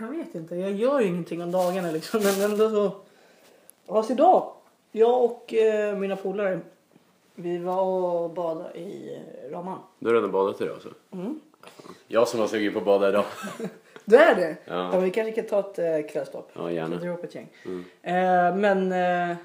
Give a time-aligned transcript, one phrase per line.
[0.00, 2.20] Jag vet inte, jag gör ju ingenting om dagarna liksom.
[2.22, 2.92] Men ändå så.
[3.88, 4.52] Fast idag,
[4.92, 6.60] jag och eh, mina polare,
[7.34, 9.18] vi var och badade i
[9.50, 9.78] Raman.
[9.98, 10.88] Du har redan badat idag alltså?
[11.12, 11.40] Mm.
[12.06, 13.24] Jag som var sugen på att bada idag.
[14.08, 14.56] Du är det?
[14.64, 14.90] Ja.
[14.92, 16.50] Ja, vi kanske kan ta ett eh, kvällstopp.
[16.54, 17.12] Ja, gärna.
[17.14, 17.48] Upp ett gäng.
[17.64, 17.84] Mm.
[18.02, 18.92] Eh, men
[19.30, 19.36] eh,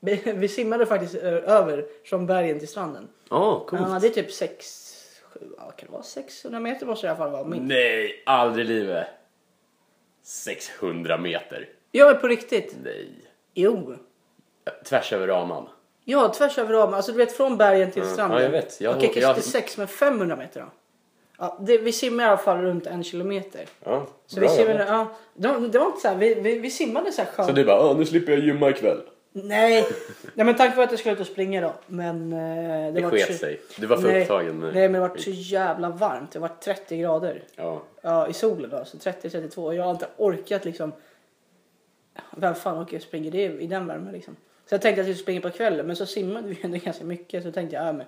[0.00, 3.08] vi, vi simmade faktiskt eh, över från bergen till stranden.
[3.30, 3.82] Ja, coolt.
[3.88, 4.94] Ja, det är typ 6,
[5.34, 7.44] 7, ja, kan det vara 600 meter måste det i alla fall vara.
[7.44, 7.66] minst.
[7.66, 9.06] Nej, aldrig i livet.
[10.28, 11.68] 600 meter.
[11.92, 12.76] Ja men på riktigt.
[12.84, 13.08] Nej.
[13.54, 13.94] Jo.
[14.84, 15.68] Tvärs över raman.
[16.04, 16.94] Ja, tvärs över ramen.
[16.94, 18.38] Alltså du vet från bergen till stranden.
[18.38, 18.80] ja, jag vet.
[18.80, 20.66] Jag- Okej, kanske jag- inte 6 men 500 meter då.
[21.38, 23.64] Ja, det, vi simmar i alla fall runt en kilometer.
[23.84, 26.58] Ja, Så bra vi simmade, ja, det, var, det var inte så här, vi, vi,
[26.58, 27.48] vi simmade så här skönt.
[27.48, 29.00] Så du bara, "Åh, nu slipper jag gymma ikväll.
[29.32, 29.86] Nej,
[30.34, 31.74] nej men tack för att jag skulle ut och springa då.
[31.86, 33.60] Men eh, Det var sket så- sig.
[33.78, 34.74] Du var för nej, upptagen med...
[34.74, 36.32] Nej men det var så jävla varmt.
[36.32, 37.42] Det var 30 grader.
[37.56, 37.82] Ja.
[38.02, 38.84] Ja, i solen då.
[38.84, 39.58] Så 30-32.
[39.64, 40.92] Och jag har inte orkat liksom.
[42.36, 44.36] Vem fan orkar springa det i den värmen liksom.
[44.66, 45.86] Så jag tänkte att jag skulle springa på kvällen.
[45.86, 47.42] Men så simmade vi ändå ganska mycket.
[47.42, 48.06] Så tänkte jag, ja men.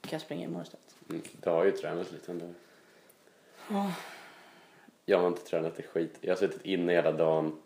[0.00, 0.94] Kan jag springa imorgon istället.
[1.10, 2.46] Mm, Du har ju tränat lite ändå.
[3.70, 3.92] Ja.
[5.06, 6.18] Jag har inte tränat ett skit.
[6.20, 7.56] Jag har suttit inne hela dagen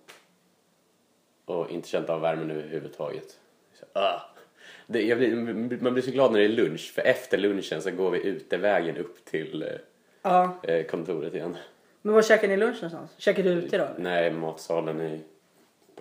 [1.51, 3.39] och inte känt av värmen överhuvudtaget.
[3.81, 4.21] Så, ah.
[4.87, 8.11] det, blir, man blir så glad när det är lunch, för efter lunchen så går
[8.11, 9.79] vi utevägen upp till
[10.23, 10.57] Ja.
[10.63, 11.57] eh, kontoret igen.
[12.03, 13.11] Men var käkade ni lunch någonstans?
[13.17, 13.89] Käkade du ute då?
[13.99, 15.21] Nej, matsalen i,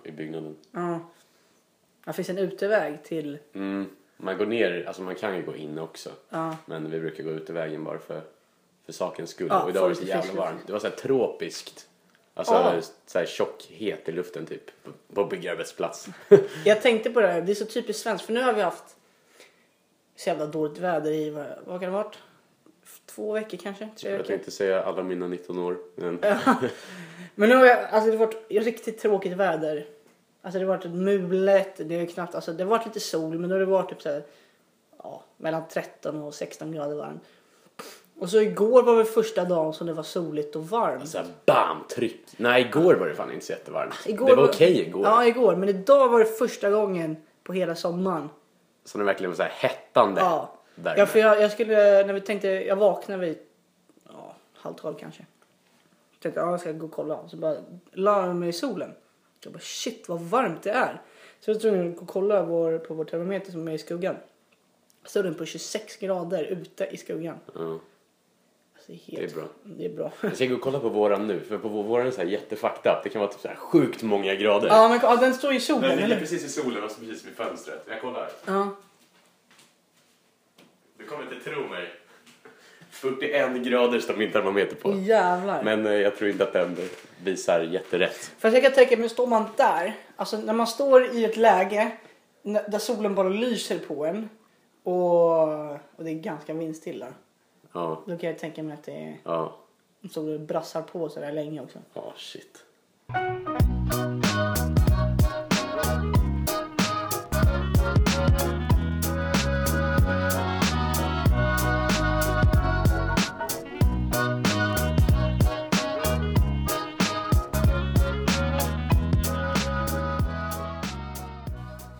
[0.04, 0.56] i byggnaden.
[0.72, 1.00] Ja.
[2.04, 3.38] Det finns en uteväg till.
[3.54, 6.10] Mm, man går ner, alltså man kan ju gå in också.
[6.28, 6.56] Ja.
[6.66, 8.20] Men vi brukar gå utevägen bara för,
[8.86, 9.48] för sakens skull.
[9.50, 10.66] Ja, och idag var det så jävla varmt.
[10.66, 11.87] Det var så tropiskt.
[12.38, 12.80] Alltså Ja.
[13.06, 14.62] så här tjockhet i luften typ.
[15.14, 16.08] På, byggarbetsplats.
[16.64, 17.40] Jag tänkte på det här.
[17.40, 18.26] Det är så typiskt svenskt.
[18.26, 18.84] För nu har vi haft
[20.16, 22.18] så jävla dåligt väder i, vad, vad kan det ha varit?
[23.06, 23.88] Två veckor kanske?
[23.96, 24.28] Tre Jag veckor?
[24.28, 25.78] tänkte säga alla mina 19 år.
[25.94, 26.18] Men
[27.34, 29.86] Men nu har jag, alltså det har varit riktigt tråkigt väder.
[30.42, 33.48] Alltså det har varit mulet, det är knappt, alltså det har varit lite sol men
[33.48, 34.22] nu har det varit typ så här,
[35.02, 37.22] ja, mellan 13 och 16 grader varmt.
[38.18, 41.08] Och så igår var väl första dagen som det var soligt och varmt.
[41.08, 42.20] så här bam, tryck.
[42.36, 43.94] Nej, igår var det fan inte så jättevarmt.
[44.06, 45.04] Igår det var okej igår.
[45.04, 45.56] Ja, igår.
[45.56, 48.28] Men idag var det första gången på hela sommaren.
[48.84, 50.20] Så det verkligen var så här hettande.
[50.20, 50.52] Ja.
[50.74, 50.98] värme.
[50.98, 53.38] Ja, för jag, jag skulle, när vi tänkte, jag vaknade vid
[54.04, 55.26] ja, halv tolv kanske.
[56.12, 57.28] Jag tänkte, ja, jag ska gå och kolla.
[57.28, 57.56] Så bara
[57.92, 58.94] la jag mig i solen.
[59.44, 61.02] Jag bara, shit vad varmt det är.
[61.40, 63.78] Så jag var tvungen att gå och kolla vår, på vår termometer som är i
[63.78, 64.16] skuggan.
[65.04, 67.36] Stod den på 26 grader ute i skuggan.
[67.46, 67.80] Alltså,
[68.88, 69.48] det, är helt, det är bra.
[69.62, 70.12] Det är bra.
[70.20, 71.40] Jag ska gå och kolla på våran nu.
[71.40, 72.40] För på våran är så här.
[73.02, 74.68] Det kan vara typ så här sjukt många grader.
[74.68, 77.26] Ja, men ja, den står i solen, Den ligger precis i solen och så precis
[77.26, 77.86] vid fönstret.
[77.88, 78.30] Jag kollar.
[78.44, 78.76] Ja.
[80.98, 81.88] Du kommer inte tro mig.
[82.90, 84.94] 41 grader står min termometer på.
[84.94, 85.62] Jävlar.
[85.62, 86.76] Men eh, jag tror inte att den
[87.24, 88.32] visar jätterätt.
[88.38, 91.90] Fast jag kan tänka mig, står man där, alltså när man står i ett läge
[92.42, 94.28] där solen bara lyser på en
[94.82, 97.06] och, och det är ganska vindstilla.
[97.72, 99.56] Ja, Då kan jag tänka mig att det är, ja,
[100.10, 101.78] solen brassar på så där länge också.
[101.94, 102.64] ja shit.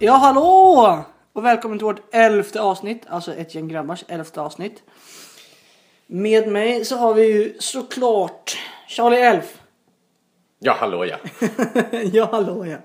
[0.00, 1.04] Ja, hallå!
[1.32, 4.82] Och välkommen till vårt elfte avsnitt, alltså ett gäng grabbars elfte avsnitt.
[6.10, 8.58] Med mig så har vi ju såklart
[8.88, 9.60] Charlie Elf.
[10.58, 11.16] Ja, hallå ja.
[12.12, 12.76] ja, hallå ja.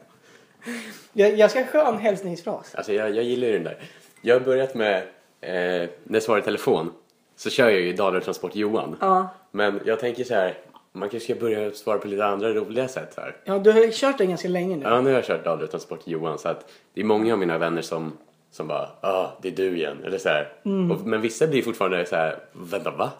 [1.13, 2.75] Jag, jag ska ha en skön hälsningsfras.
[2.75, 3.77] Alltså jag, jag gillar ju den där.
[4.21, 4.97] Jag har börjat med,
[5.41, 6.91] eh, när jag svarar i telefon
[7.35, 8.95] så kör jag ju Dalar Transport Johan.
[9.01, 9.27] Ja.
[9.51, 10.57] Men jag tänker så här,
[10.91, 13.35] man kanske ska börja svara på lite andra roliga sätt här.
[13.43, 14.83] Ja, du har ju kört den ganska länge nu.
[14.83, 17.57] Ja, nu har jag kört Dalar Transport Johan så att det är många av mina
[17.57, 18.17] vänner som,
[18.53, 20.03] som bara ah, det är du igen.
[20.05, 20.53] Eller så här.
[20.91, 23.11] Och, men vissa blir fortfarande så här, vänta va?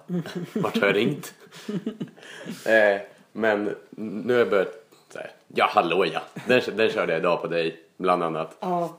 [0.54, 1.34] Vart har jag ringt?
[2.66, 3.02] eh,
[3.32, 6.22] men nu har jag börjat så här, ja hallå ja.
[6.48, 8.58] Den, den körde jag idag på dig bland annat.
[8.60, 8.98] Ja.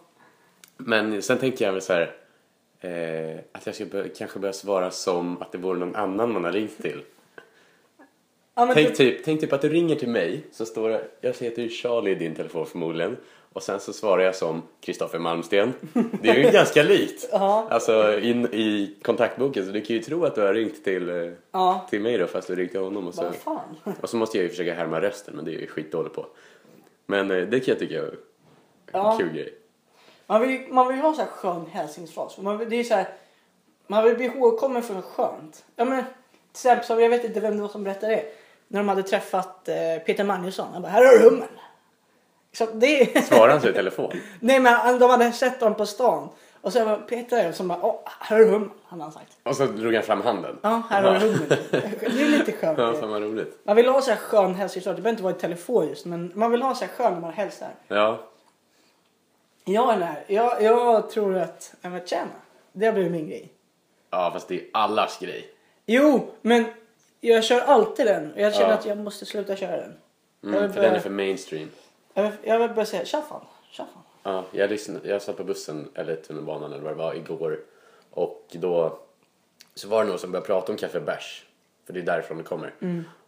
[0.76, 2.14] Men sen tänker jag väl så här,
[2.80, 6.44] eh, att jag ska bör, kanske börja svara som att det vore någon annan man
[6.44, 7.02] har ringt till.
[8.54, 11.34] Ja, Tänk du, typ, tänk typ att du ringer till mig, så står det, jag
[11.40, 13.16] heter ju Charlie i din telefon förmodligen.
[13.54, 15.72] Och sen så svarar jag som Kristoffer Malmsten.
[16.22, 17.28] Det är ju ganska likt.
[17.32, 17.66] Ja.
[17.70, 21.32] Alltså in i kontaktboken, så du kan ju tro att du har ringt till, eh,
[21.52, 21.86] Ja.
[21.90, 23.06] till mig då fast du ringt till honom.
[23.06, 23.76] Och så, vad fan.
[24.00, 26.26] och så måste jag ju försöka härma rösten, men det är ju skitdålig på.
[27.06, 28.16] Men eh, det kan jag tycka är en
[28.92, 29.16] Ja.
[29.18, 29.54] kul grej.
[30.26, 32.38] Man vill, man vill ha så här skön hälsningsfras.
[32.38, 33.08] Man vill, det är så här,
[33.86, 35.64] man vill bli ihågkommen för något skönt.
[35.76, 36.04] Ja, men,
[36.52, 38.24] till exempel, jag vet inte vem det var som berättade det.
[38.68, 39.74] när de hade träffat eh,
[40.06, 40.66] Peter Magnusson.
[40.72, 41.48] Han bara, här har du hummen.
[42.54, 44.12] Så det Svarar han så i telefon?
[44.40, 46.28] Nej men han- de hade sett honom på stan.
[46.60, 48.70] Och så var Peter som bara, åh, här du hummen.
[48.84, 49.36] Han hade sagt.
[49.42, 50.58] Och så drog han fram handen.
[50.62, 51.48] Ja, här har du hummen.
[51.70, 52.78] Det är lite skönt.
[52.82, 53.58] Ja, fan vad roligt.
[53.64, 54.96] Man vill ha så här skön hälsningsklart.
[54.96, 56.04] Det behöver inte vara i telefon just.
[56.04, 57.68] Men man vill ha så här skön när man hälsar.
[57.88, 58.18] Ja.
[59.64, 60.24] Jag är där.
[60.26, 62.22] Jag, jag tror att, ja men tjena.
[62.72, 63.52] Det har blivit min grej.
[64.10, 65.50] ja, fast det är allas grej.
[65.86, 66.64] Jo, men
[67.20, 68.32] jag kör alltid den.
[68.32, 68.74] Och jag känner Ja.
[68.74, 69.94] att jag måste sluta köra den.
[70.40, 71.68] jag, Mm, för den är för mainstream.
[72.42, 73.40] Jag, vill, börja säga tja fan.
[73.70, 74.02] Tja fan.
[74.22, 77.60] Ja, jag, lyssnade, jag satt på bussen, eller tunnelbanan eller vad det var, igår.
[78.10, 78.98] Och då
[79.74, 81.44] så var det någon som började prata om kaffe bärs.
[81.86, 82.74] För det är därifrån det kommer.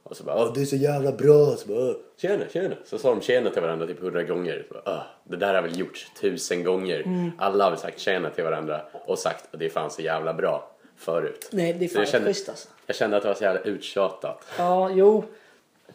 [0.03, 1.47] Och så bara Åh, det är så jävla bra.
[1.57, 2.75] Så bara, "Åh, tjena, tjena.
[2.85, 4.65] Så sa de tjena till varandra typ hundra gånger.
[4.69, 7.31] Så bara, "Åh, det där har väl gjorts tusen gånger.
[7.39, 10.35] Alla har väl sagt tjena till varandra och sagt att det är fan så jävla
[10.35, 11.49] bra förut.
[11.53, 12.69] Nej, det är Så fan jag kände, schysst alltså.
[12.87, 14.45] jag kände att det var så jävla uttjatat.
[14.59, 15.25] Ja, jo.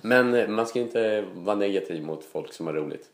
[0.01, 3.09] Men eh, man ska inte vara negativ mot folk som har roligt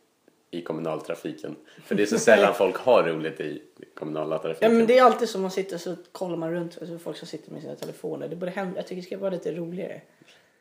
[0.51, 1.55] i kommunaltrafiken.
[1.85, 3.61] För det är så sällan folk har roligt i
[3.93, 4.77] kommunala Ja, trafiken.
[4.77, 6.77] men det är alltid som man sitter så kollar man runt.
[6.81, 8.27] Alltså folk som sitter med sina telefoner.
[8.27, 8.75] Det borde hända.
[8.75, 10.01] Jag tycker det ska vara lite roligare.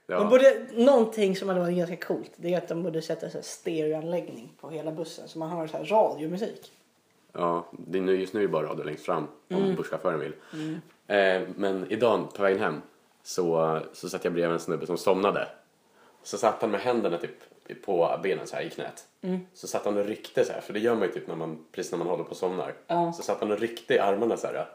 [0.06, 0.25] De ja.
[0.25, 2.31] borde, någonting som hade varit ganska coolt.
[2.37, 5.29] Det är att de borde sätta så här stereoanläggning på hela bussen.
[5.29, 6.72] Så man hör så här radiomusik.
[7.32, 9.75] ja, det är nu, just nu är det bara radio längst fram om Mm.
[9.75, 10.32] busschauffören vill.
[11.06, 12.82] Eh, men idag på vägen hem
[13.22, 15.49] så, så satt jag bredvid en snubbe som somnade.
[16.26, 19.05] Så satt han med händerna typ på benen så här i knät.
[19.23, 19.40] Mm.
[19.55, 21.64] Så satt han och ryckte så här, för det gör man ju typ när man,
[21.73, 22.75] precis när man håller på och somnar.
[22.87, 23.12] Ja.
[23.12, 24.67] Så satt han och ryckte i armarna så här.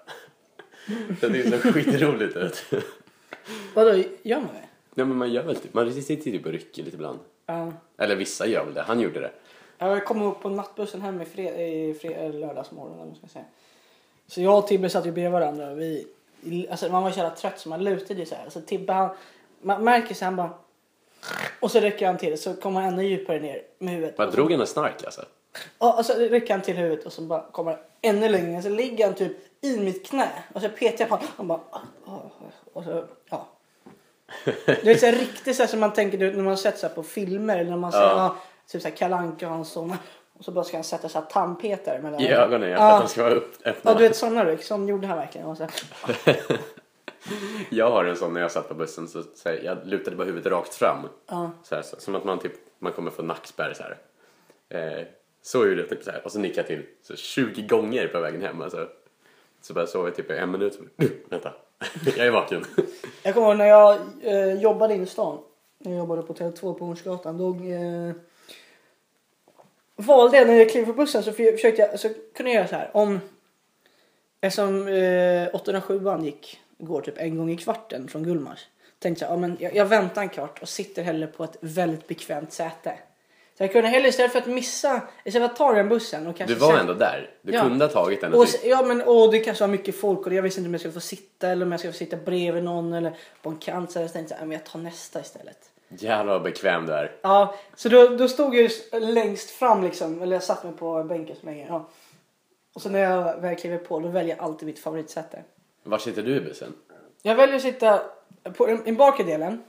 [1.20, 2.64] så det så skitroligt ut.
[3.76, 4.68] Vadå, gör man det?
[4.96, 7.20] Ja men man gör väl typ, man sitter typ och rycker lite ibland.
[7.46, 7.74] Ja.
[7.98, 9.32] Eller vissa gör väl det, han gjorde det.
[9.78, 12.94] Jag kom upp på nattbussen hem i, fred, i fred, lördagsmorgon.
[12.94, 13.46] eller vad ska säga.
[14.28, 15.74] Så jag och Tibbe satt ju bredvid varandra.
[15.74, 16.08] Vi,
[16.72, 18.50] alltså man var så jävla trött så man lutade ju så här.
[18.50, 19.10] Så Tibbe han,
[19.62, 20.61] man märker så här, han bara...
[21.60, 24.18] Och så rycker han till så kommer han ännu djupare ner med huvudet.
[24.18, 25.22] Bara drog en snark alltså?
[25.80, 28.62] Ja, och så rycker han till huvudet och så bara kommer han ännu längre ner.
[28.62, 30.30] Så ligger han typ i mitt knä.
[30.54, 31.30] Och så petar jag på honom.
[31.38, 31.60] Han bara...
[31.72, 32.20] "Ah, ah",
[32.74, 33.48] Och så, ja.
[34.66, 37.04] Det är så här riktigt så här som man tänker när man sett så på
[37.04, 37.58] filmer.
[37.58, 38.36] Eller när man ser Ja.
[38.72, 39.78] typ så här Kalle Anka och hans.
[39.78, 43.02] Och så bara ska han sätta så här tandpetare mellan I ögonen ja, för att
[43.02, 43.92] de ska vara upp, öppna.
[43.92, 44.64] Ja, du vet sådana ryck.
[44.64, 45.48] Sån gjorde han verkligen.
[45.48, 45.68] Och så
[47.70, 50.28] Jag har en sån när jag satt på bussen så, så här, jag lutade bara
[50.28, 51.08] huvudet rakt fram.
[51.28, 51.52] ja.
[51.64, 53.98] Så här, så, som att man typ, man kommer få nackspärr så här.
[54.70, 55.06] Eh,
[55.42, 56.22] så gjorde jag typ så här.
[56.26, 58.88] Och så nickade jag till så 20 gånger på vägen hem alltså.
[59.62, 60.74] Så bara sov jag typ i en minut.
[60.74, 60.82] Så,
[61.30, 61.54] vänta,
[62.18, 62.66] jag är vaken.
[63.24, 65.38] Jag kommer ihåg när jag eh, jobbade inne i stan.
[65.78, 67.38] När jag jobbade på Tele2 på Hornsgatan.
[67.38, 68.14] Då eh,
[69.96, 72.68] valde jag när jag klev på bussen så för- försökte jag, så kunde jag göra
[72.68, 72.90] så här.
[72.94, 73.20] Om,
[74.42, 78.68] eftersom eh, 807 gick, går typ en gång i kvarten från Gullmars.
[79.00, 82.08] Tänkte jag, ja, men jag, jag väntar en kvart och sitter hellre på ett väldigt
[82.08, 82.94] bekvämt säte.
[83.58, 86.38] Så jag kunde hellre istället för att missa, istället för att ta den bussen och
[86.38, 87.30] kanske Du var sätta- ändå där.
[87.42, 87.62] Du Ja.
[87.62, 90.34] kunde ha tagit den och, typ, ja men och det kanske var mycket folk och
[90.34, 92.64] jag visste inte om jag skulle få sitta eller om jag skulle få sitta bredvid
[92.64, 95.58] någon eller på en kant så jag tänkte jag, men jag tar nästa istället.
[95.90, 97.12] jävlar vad bekväm du är.
[97.22, 101.36] Ja, så då, då stod jag längst fram liksom, eller jag satt mig på bänken
[101.40, 101.66] så länge.
[101.70, 101.90] Ja.
[102.74, 105.44] Och så när jag väl kliver på då väljer jag alltid mitt favoritsäte.
[105.84, 106.74] Var sitter du i bussen?
[107.22, 108.02] Jag väljer att sitta
[108.58, 109.64] på den den bakre delen.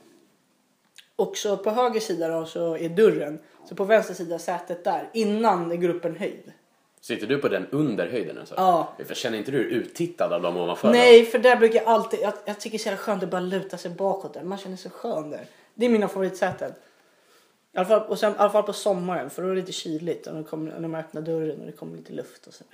[1.16, 3.38] Och så på höger sida då så är dörren.
[3.68, 6.52] Så på vänster sida sätet där innan det går upp en höjd.
[7.00, 8.54] Sitter du på den under höjden alltså?
[8.56, 8.92] Ja.
[9.06, 10.90] För känner inte du dig uttittad av dem ovanför?
[10.90, 12.20] Nej, för där brukar jag alltid...
[12.20, 14.42] Jag, jag tycker det är så jävla skönt att bara luta sig bakåt där.
[14.42, 15.46] Man känner sig skön där.
[15.74, 16.72] Det är mina favoritsäten.
[17.72, 19.72] I alla, fall, och sen, I alla fall på sommaren för då är det lite
[19.72, 22.64] kyligt och när, kommer, när man öppnar dörren och det kommer lite luft och så.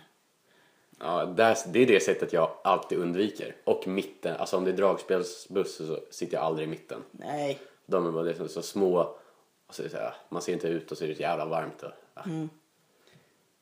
[1.01, 3.57] Ja, där, det är det sättet jag alltid undviker.
[3.65, 7.05] Och mitten, alltså om det är dragspelsbuss så sitter jag aldrig i mitten.
[7.11, 7.59] Nej.
[7.87, 8.99] De är bara är så små,
[9.67, 11.23] och så är det så här, man ser inte ut och så är det så
[11.23, 11.83] jävla varmt.
[11.83, 12.23] Och, ja.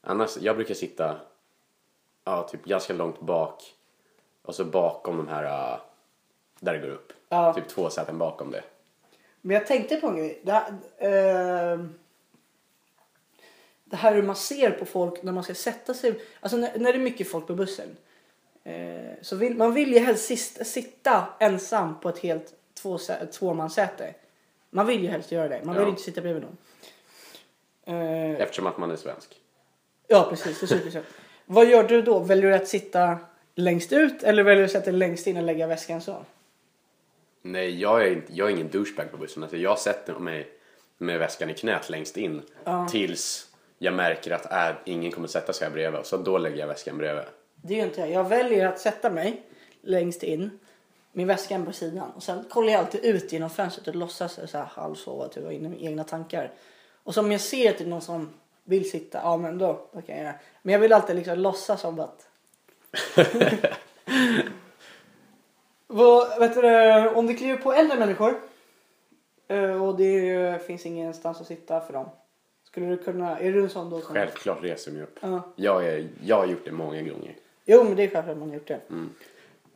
[0.00, 1.16] Annars, jag brukar sitta
[2.25, 3.75] ja, typ ganska långt bak
[4.43, 5.78] och så bakom de här äh,
[6.61, 7.12] där det går upp.
[7.28, 7.55] Ja.
[7.55, 8.64] Typ två säten bakom det.
[9.40, 10.40] Men jag tänkte på en grej.
[10.43, 11.81] Det här, eh,
[13.90, 16.14] det här hur man ser på folk när man ska sätta sig.
[16.40, 17.97] Alltså när, när det är mycket folk på bussen.
[18.64, 22.99] Eh, så vill, man vill ju helst sist, sitta ensam på ett helt två,
[23.33, 24.14] tvåmanssäte.
[24.71, 25.64] Man vill ju helst göra det.
[25.64, 25.88] Man vill Ja.
[25.88, 26.57] inte sitta bredvid någon.
[27.87, 29.40] Eh, Eftersom att man är svensk.
[30.09, 31.00] ja precis, så.
[31.47, 32.19] Vad gör du då?
[32.19, 33.19] Väljer du att sitta
[33.55, 36.25] längst ut eller väljer du att sätta dig längst in och lägga väskan så?
[37.43, 39.43] Nej, jag är, inte, jag är ingen douchebag på bussen.
[39.43, 40.49] Alltså, jag sätter mig
[40.99, 42.43] med väskan i knät längst in
[42.90, 46.06] tills jag märker att äh, ingen kommer sätta sig här bredvid.
[46.06, 47.25] Så då lägger jag väskan bredvid.
[47.54, 48.11] Det gör inte jag.
[48.11, 49.42] Jag väljer att sätta mig
[49.83, 50.59] längst in.
[51.12, 52.11] min väska på sidan.
[52.16, 55.52] Och sen kollar jag alltid ut genom fönstret och låtsas så här halvsova typ, och
[55.52, 56.52] inne i egna tankar.
[57.02, 58.30] Och så om jag ser att det är någon som
[58.64, 60.35] vill sitta, ja men då, då kan jag göra.
[60.62, 62.28] Men jag vill alltid liksom låtsas som att...
[65.87, 68.40] Vad, vet du, om det kliver på äldre människor
[69.49, 72.09] eh, och det finns ingenstans att sitta för dem.
[72.76, 74.00] Skulle du kunna, är du en sån då?
[74.00, 75.18] Som, Självklart reser jag mig upp.
[75.21, 75.42] Ja.
[75.56, 77.37] Jag, är, jag har gjort det många gånger.
[77.64, 78.80] Jo men det är klart att man har gjort det.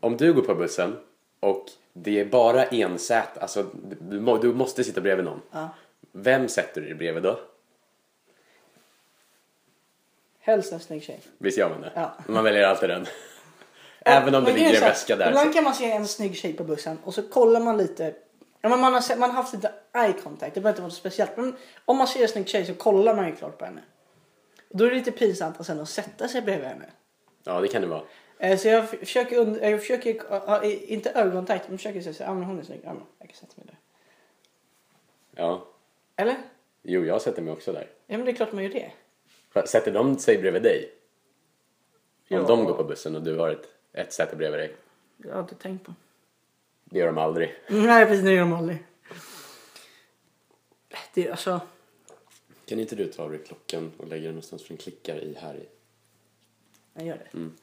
[0.00, 0.96] Om du går på bussen
[1.40, 3.66] och det är bara en säte, alltså
[4.00, 5.40] du, må- du måste sitta bredvid någon.
[5.50, 5.68] Ja.
[6.12, 7.40] Vem sätter du dig bredvid då?
[10.40, 11.20] Helst en snygg tjej.
[11.38, 11.92] Visst gör man det?
[11.94, 12.12] Ja.
[12.26, 13.06] Man väljer alltid den.
[14.00, 15.28] Även om det ligger en väska där.
[15.28, 18.14] Ibland kan man se en snygg tjej på bussen och så kollar man lite.
[18.60, 20.88] Ja, men man, har, sett- man har haft lite eye contact, det behöver inte vara
[20.88, 21.36] något speciellt.
[21.36, 23.82] Men om man ser en snygg tjej så kollar man ju klart på henne.
[24.68, 26.90] Då är det lite pinsamt att sen att sätta sig bredvid henne.
[27.44, 28.02] Ja, det kan det vara.
[28.38, 32.22] Eh, Så jag försöker, und- jag försöker ja, ja, inte ögonkontakt, men försöker säga så
[32.24, 33.78] här, ja men hon är snygg, ja men jag kan sätta mig där.
[35.36, 35.66] Ja.
[36.16, 36.36] Eller?
[36.82, 37.88] Jo, jag sätter mig också där.
[38.06, 38.70] Ja men det är klart man gör
[39.54, 39.66] det.
[39.66, 40.92] Sätter de sig bredvid dig?
[42.30, 42.42] Om Ja.
[42.42, 44.76] de går på bussen och du har ett, ett säte bredvid dig?
[45.16, 45.94] Jag har inte tänkt på.
[46.90, 47.54] Det gör de aldrig.
[47.68, 48.78] Nej precis, det gör de aldrig.
[51.14, 51.60] Det är alltså,
[52.66, 55.36] Kan inte du ta av dig klockan och lägga den någonstans för den klickar i
[55.40, 55.68] här i?
[56.94, 57.38] jag gör det.
[57.38, 57.56] Mm.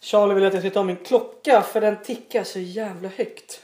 [0.00, 3.62] Charlie vill att jag ska ta min klocka för den tickar så jävla högt.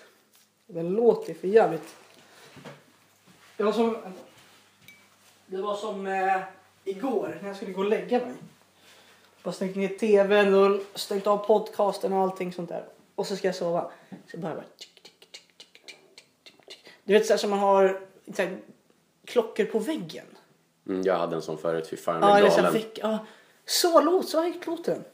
[0.67, 1.97] Den låter för jävligt.
[3.57, 3.97] Det var som,
[5.47, 6.41] det var som eh,
[6.85, 8.35] igår när jag skulle gå och lägga mig.
[9.43, 12.85] Bara stängt ner tvn och stängt av podcasten och allting sånt där.
[13.19, 13.91] Och så ska jag sova.
[14.31, 15.97] Så bara, bara tick, tick, tick, tick, tick,
[16.45, 16.85] tick, tick.
[17.05, 18.01] Du vet så här som man har
[18.37, 18.59] så här,
[19.25, 20.27] klockor på väggen.
[20.89, 22.83] Mm, jag hade en sån förut, fy fan Ja, jag eller blev så, här, galen.
[22.83, 23.27] fick, ja,
[23.65, 25.05] så låt, så högt låter den.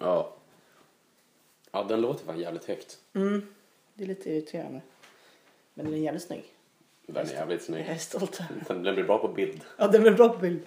[0.00, 0.36] Ja.
[1.70, 2.98] Ja, den låter fan jävligt högt.
[3.14, 3.54] Mm,
[3.94, 4.80] det är lite irriterande.
[5.74, 6.44] Men den är jävligt snygg.
[7.06, 7.86] Den är jävligt Jag snygg.
[7.88, 8.82] är stolt över den.
[8.82, 9.60] Den, blir bra på bild.
[9.76, 10.62] Ja, den är bra på bild.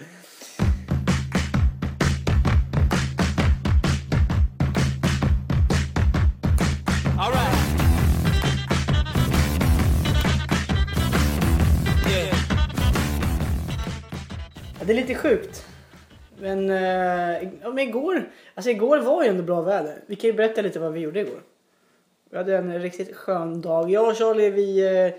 [14.85, 15.65] Det är lite sjukt.
[16.39, 20.03] Men, eh, ja, men igår, alltså igår var ju ändå bra väder.
[20.05, 21.41] Vi kan ju berätta lite vad vi gjorde igår.
[22.29, 23.89] Vi hade en riktigt skön dag.
[23.89, 25.13] Jag och Charlie vi eh,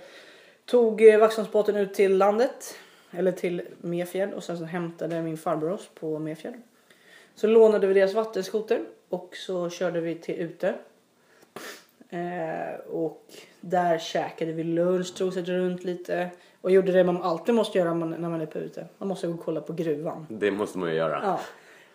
[0.65, 2.75] tog eh, Vaxholmsbåten ut till landet.
[3.11, 6.55] Eller till Mefjäll och sen så hämtade min farbror oss på Mefjäll.
[7.35, 10.75] Så lånade vi deras vattenskoter och så körde vi till ute.
[12.11, 13.25] Eh, och
[13.71, 16.31] där käkade vi lunch, sig runt lite
[16.61, 18.87] och gjorde det man alltid måste göra när man är på ute.
[18.99, 20.27] Man måste gå och kolla på gruvan.
[20.31, 21.21] Det måste man ju göra.
[21.23, 21.41] Ja.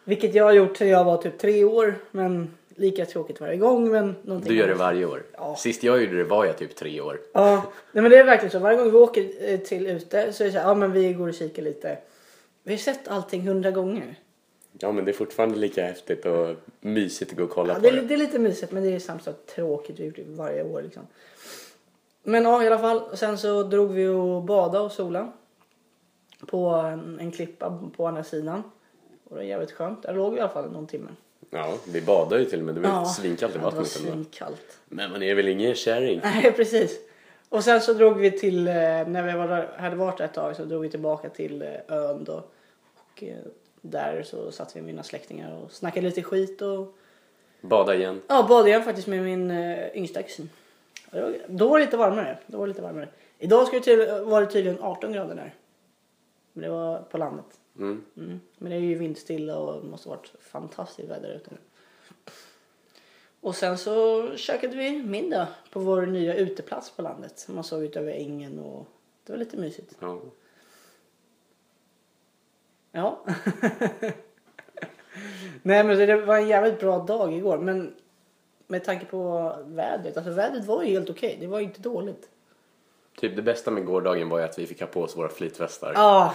[0.03, 1.95] Vilket jag har gjort sedan jag var typ tre år.
[2.11, 3.91] Men lika tråkigt varje gång.
[3.91, 5.23] Men Du gör det varje år.
[5.33, 5.55] Ja.
[5.55, 7.19] Sist jag gjorde det var jag typ tre år.
[7.33, 8.59] Ja, nej, men det är verkligen så.
[8.59, 11.13] Varje gång vi åker eh, till ute så är det så här, ja men vi
[11.13, 11.97] går och kikar lite.
[12.63, 14.15] Vi har sett allting hundra gånger.
[14.79, 17.81] Ja, men det är fortfarande lika häftigt och mysigt att gå och kolla Ja, på
[17.81, 18.01] det, är, det.
[18.01, 19.99] det är lite mysigt men det är samtidigt tråkigt.
[19.99, 21.03] Vi har gjort det varje år liksom.
[22.23, 23.17] Men ja i alla fall.
[23.17, 25.31] Sen så drog vi och badade och sola.
[26.47, 28.63] På en, en klippa på andra sidan.
[29.23, 30.03] Och det var jävligt skönt.
[30.03, 31.09] Där låg vi i alla fall någon timme.
[31.49, 32.75] Ja, vi badar ju till och med.
[32.75, 34.79] Det var Ja, svinkallt i ja, det var vattnet svinkallt.
[34.89, 36.19] Men man är väl ingen kärring?
[36.23, 36.99] Nej precis.
[37.49, 40.55] Och sen så drog vi till, eh, när vi var hade varit där ett tag
[40.55, 42.43] så drog vi tillbaka till eh, ön då.
[42.95, 43.35] Och eh,
[43.81, 46.95] där så satt vi med mina släktingar och snackade lite skit och
[47.61, 48.21] Bada igen.
[48.27, 49.51] ja, badade jag faktiskt med min
[49.93, 50.49] yngsta kusin.
[51.47, 52.37] Då var det lite varmare.
[52.47, 53.09] Då var det lite varmare.
[53.39, 55.55] Idag ska det till, var det tydligen 18 grader där.
[56.53, 57.59] Men det var på landet.
[57.77, 58.03] Mm.
[58.17, 58.39] Mm.
[58.57, 61.57] Men det är ju vindstilla och det måste varit fantastiskt väder ute nu.
[63.41, 67.47] Och sen så käkade vi middag på vår nya uteplats på landet.
[67.49, 68.87] Man såg ut över ängen och
[69.23, 69.95] det var lite mysigt.
[69.99, 70.21] Ja.
[72.91, 73.25] Ja.
[75.61, 77.95] Nej men det var en jävligt bra dag igår men
[78.71, 80.17] med tanke på vädret.
[80.17, 81.37] Alltså vädret var ju helt okej.
[81.39, 82.29] Det var ju inte dåligt.
[83.19, 85.91] Typ det bästa med gårdagen var ju att vi fick ha på oss våra flytvästar.
[85.95, 86.33] Ja.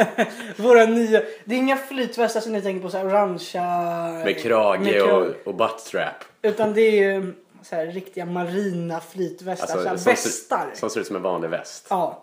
[0.56, 1.22] Våra nya.
[1.44, 4.24] Det är inga flytvästar som ni tänker på så här orangea.
[4.24, 5.12] Med krage med krage.
[5.12, 6.24] och, och buttstrap.
[6.42, 9.66] Utan det är ju så här riktiga marina flytvästar.
[9.66, 10.70] så här Alltså, som, västar.
[10.72, 11.86] ser, som ser ut som en vanlig väst.
[11.90, 12.22] Ja.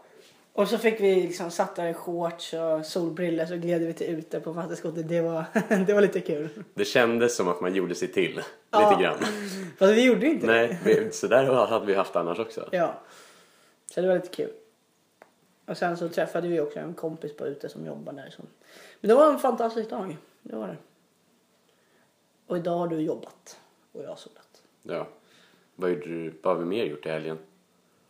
[0.54, 4.08] Och så fick vi liksom satt där i shorts och solbrillor så gled vi till
[4.08, 5.04] ute på vattenskoter.
[5.04, 5.46] Det var,
[5.86, 6.50] det var lite kul.
[6.74, 8.42] Det kändes som att man gjorde sig till.
[8.72, 8.90] Ja.
[8.90, 9.18] Lite grann.
[9.78, 10.80] Fast vi gjorde inte det.
[10.86, 12.70] Nej, så där hade vi haft annars också.
[12.72, 13.02] Ja.
[13.94, 14.52] Så det var lite kul.
[15.66, 18.30] Och sen så träffade vi också en kompis på ute som jobbar där.
[18.30, 18.42] Så.
[19.02, 20.18] Men det var en fantastisk dag.
[20.42, 20.78] Det var det.
[22.48, 23.60] Och idag har du jobbat
[23.92, 24.62] och jag har solat.
[24.84, 25.08] Ja.
[25.76, 27.38] Vad, gjorde du, vad har vi mer gjort i helgen?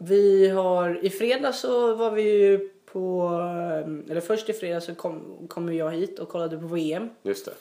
[0.08, 3.30] Vi har, i fredags så var vi ju på,
[4.10, 7.10] eller först i fredags så kom, kom jag hit och kollade på VM.
[7.22, 7.54] Just det.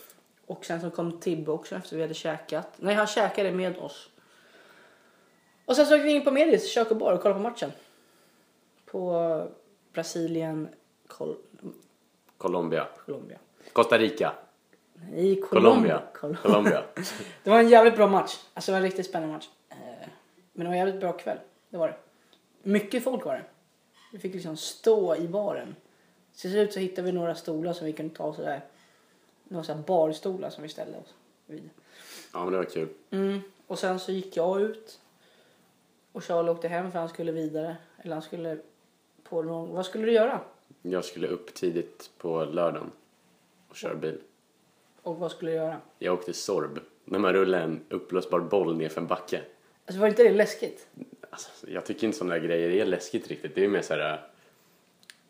[0.47, 2.69] Och sen så kom Tibbe också efter vi hade käkat.
[2.77, 4.09] Nej, han käkade med oss.
[5.65, 7.73] Och sen så gick vi in på Medis kök och bar och kollade på matchen.
[8.87, 9.47] På
[9.93, 10.69] Brasilien,
[11.07, 11.37] Col
[12.39, 12.87] Colombia.
[13.07, 13.39] Colombia.
[13.73, 14.33] Costa Rica.
[15.11, 16.03] Nej, Colombia.
[16.15, 16.43] Colombia.
[16.43, 16.83] Colombia.
[17.45, 18.39] Det var en jävligt bra match.
[18.55, 19.49] Alltså det var en riktigt spännande match.
[19.71, 19.77] Eh,
[20.53, 21.39] Men det var en jävligt bra kväll.
[21.69, 21.95] Det var det.
[22.62, 23.45] Mycket folk var det.
[24.12, 25.76] Vi fick liksom stå i baren.
[26.37, 28.64] Till slut så hittade vi några stolar som vi kunde ta sådär.
[29.45, 31.14] Några sådär barstolar som vi ställde oss
[31.47, 31.71] vid.
[32.33, 32.88] Ja, men det var kul.
[33.11, 33.40] Mm.
[33.66, 35.00] Och sen så gick jag ut.
[36.12, 37.76] Och Charlie åkte hem för han skulle vidare.
[37.99, 38.59] Eller han skulle
[39.23, 39.75] på någon...
[39.75, 40.40] Vad skulle du göra?
[40.83, 42.90] Jag skulle upp tidigt på lördagen
[43.69, 44.21] och köra bil.
[45.02, 45.81] Och vad skulle du göra?
[45.99, 46.78] Jag åkte Sorb.
[47.04, 49.42] När man rullar en uppblåsbar boll nerför en backe.
[49.87, 50.88] Alltså var inte det läskigt?
[51.33, 53.55] Alltså, jag tycker inte sådana grejer är läskigt riktigt.
[53.55, 54.21] Det är mer såhär...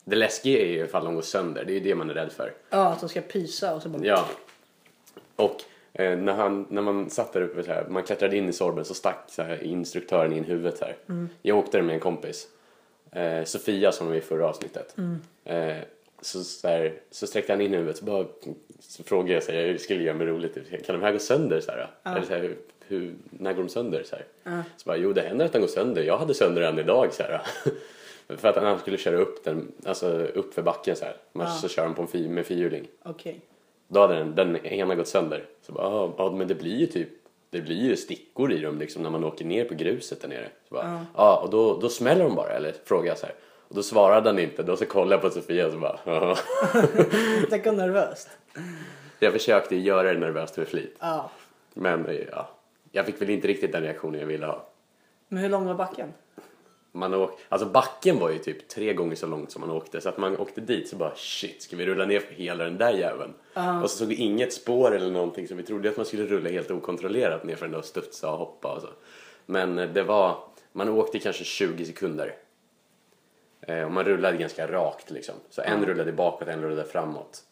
[0.04, 1.64] Det läskiga är ju ifall de går sönder.
[1.64, 2.52] Det är ju det man är rädd för.
[2.70, 4.04] Ja, att de ska pysa och så bara...
[4.04, 4.28] Ja.
[5.36, 8.52] Och eh, när, han, när man satt där uppe så här, man klättrade in i
[8.52, 10.96] sorben så stack så här, instruktören in huvudet här.
[11.42, 12.48] Jag åkte där med en kompis.
[13.12, 14.96] Eh, Sofia som var i förra avsnittet.
[15.44, 15.76] Eh,
[16.20, 18.26] så, så, här, så sträckte han in huvudet så, bara,
[18.80, 20.54] så frågade jag så här, jag skulle göra mig roligt.
[20.86, 21.90] Kan de här gå sönder så här?
[22.04, 22.56] Eller så här,
[22.88, 24.62] hur, när går de sönder så här?
[24.76, 26.02] Så bara, jo det händer att den går sönder.
[26.02, 27.42] Jag hade sönder den idag så här.
[28.36, 31.16] för att han skulle köra upp den, alltså upp för backen så här.
[31.32, 32.88] Man, Så kör han på en fi, med fyrhjuling.
[33.02, 33.40] Okej.
[33.88, 35.44] Då hade den, den ena gått sönder.
[35.66, 37.08] Så bara, "Ah, ja men det blir ju typ,
[37.50, 40.48] det blir ju stickor i dem liksom när man åker ner på gruset där nere.
[40.68, 41.36] Så bara, ja.
[41.36, 42.74] och då, då smäller de bara eller?
[42.84, 43.34] Frågade jag så här.
[43.68, 46.36] Och då svarade han inte, då så kollade jag på Sofia och så bara, "Ja."
[47.50, 48.28] Tänk om nervöst.
[49.18, 50.96] Jag försökte göra det nervöst för flit.
[51.00, 51.30] Ja.
[51.74, 52.48] Men eh, ja,
[52.92, 54.68] jag fick väl inte riktigt den reaktionen jag ville ha.
[55.28, 56.12] Men hur lång var backen?
[56.94, 60.08] Man åk, alltså backen var ju typ tre gånger så långt som man åkte så
[60.08, 62.92] att man åkte dit så bara shit ska vi rulla ner för hela den där
[62.92, 63.34] jäveln?
[63.82, 66.50] Och så såg vi inget spår eller någonting så vi trodde att man skulle rulla
[66.50, 68.88] helt okontrollerat ner för den där och studsa och hoppa och så.
[69.46, 70.38] Men eh, det var,
[70.72, 72.36] man åkte kanske 20 sekunder.
[73.60, 75.34] Eh, och man rullade ganska rakt liksom.
[75.50, 77.42] Så en rullade bakåt, en rullade framåt.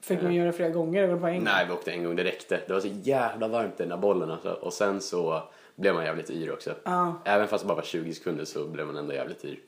[0.00, 1.44] Fick man göra flera gånger eller på en gång?
[1.44, 2.60] Nej, vi åkte en gång, det räckte.
[2.66, 4.50] Det var så jävla varmt i den där bollen alltså.
[4.52, 5.42] Och sen så
[5.76, 6.74] blev man jävligt yr också.
[6.84, 7.14] Ja.
[7.24, 9.58] Även fast det bara var 20 sekunder så blev man ändå jävligt yr.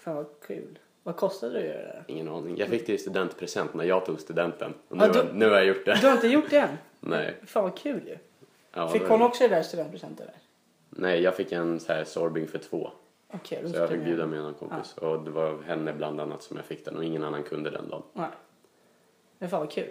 [0.00, 0.78] Fan vad kul.
[1.02, 2.04] Vad kostade det att göra det?
[2.06, 2.56] Ingen aning.
[2.58, 4.74] Jag fick det i studentpresent när jag tog studenten.
[4.88, 5.98] Och nu, Ja, du- har- nu har jag gjort det.
[6.00, 6.68] Du har inte gjort det än?
[7.00, 7.34] Nej.
[7.46, 8.16] Fan vad kul ju.
[8.72, 10.26] Ja, Fick det- hon också det där studentpresenten?
[10.90, 12.90] Nej, jag fick en så här sorbing för två.
[13.32, 14.94] Då Så jag fick bjuda med en kompis.
[14.96, 17.88] Och det var henne bland annat som jag fick den och ingen annan kunde den
[17.88, 18.02] dagen.
[19.38, 19.90] Men fan vad kul.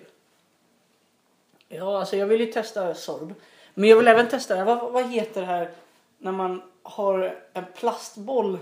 [1.67, 3.34] Ja, alltså jag vill ju testa Sorb.
[3.73, 4.63] Men jag vill även testa det.
[4.63, 5.69] Vad, vad heter det här
[6.17, 8.58] när man har en plastboll?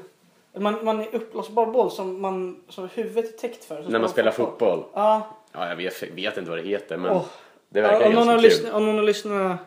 [0.54, 3.82] Man, man är uppblåsbar boll som, man, som huvudet är täckt för.
[3.82, 4.84] När man spelar fotboll.
[4.94, 5.38] Ja.
[5.52, 7.26] Ja, jag vet, vet inte vad det heter men Åh.
[7.70, 8.50] det verkar Ja, om, någon ganska kul.
[8.50, 9.60] lyssnat, om någon har lyssnat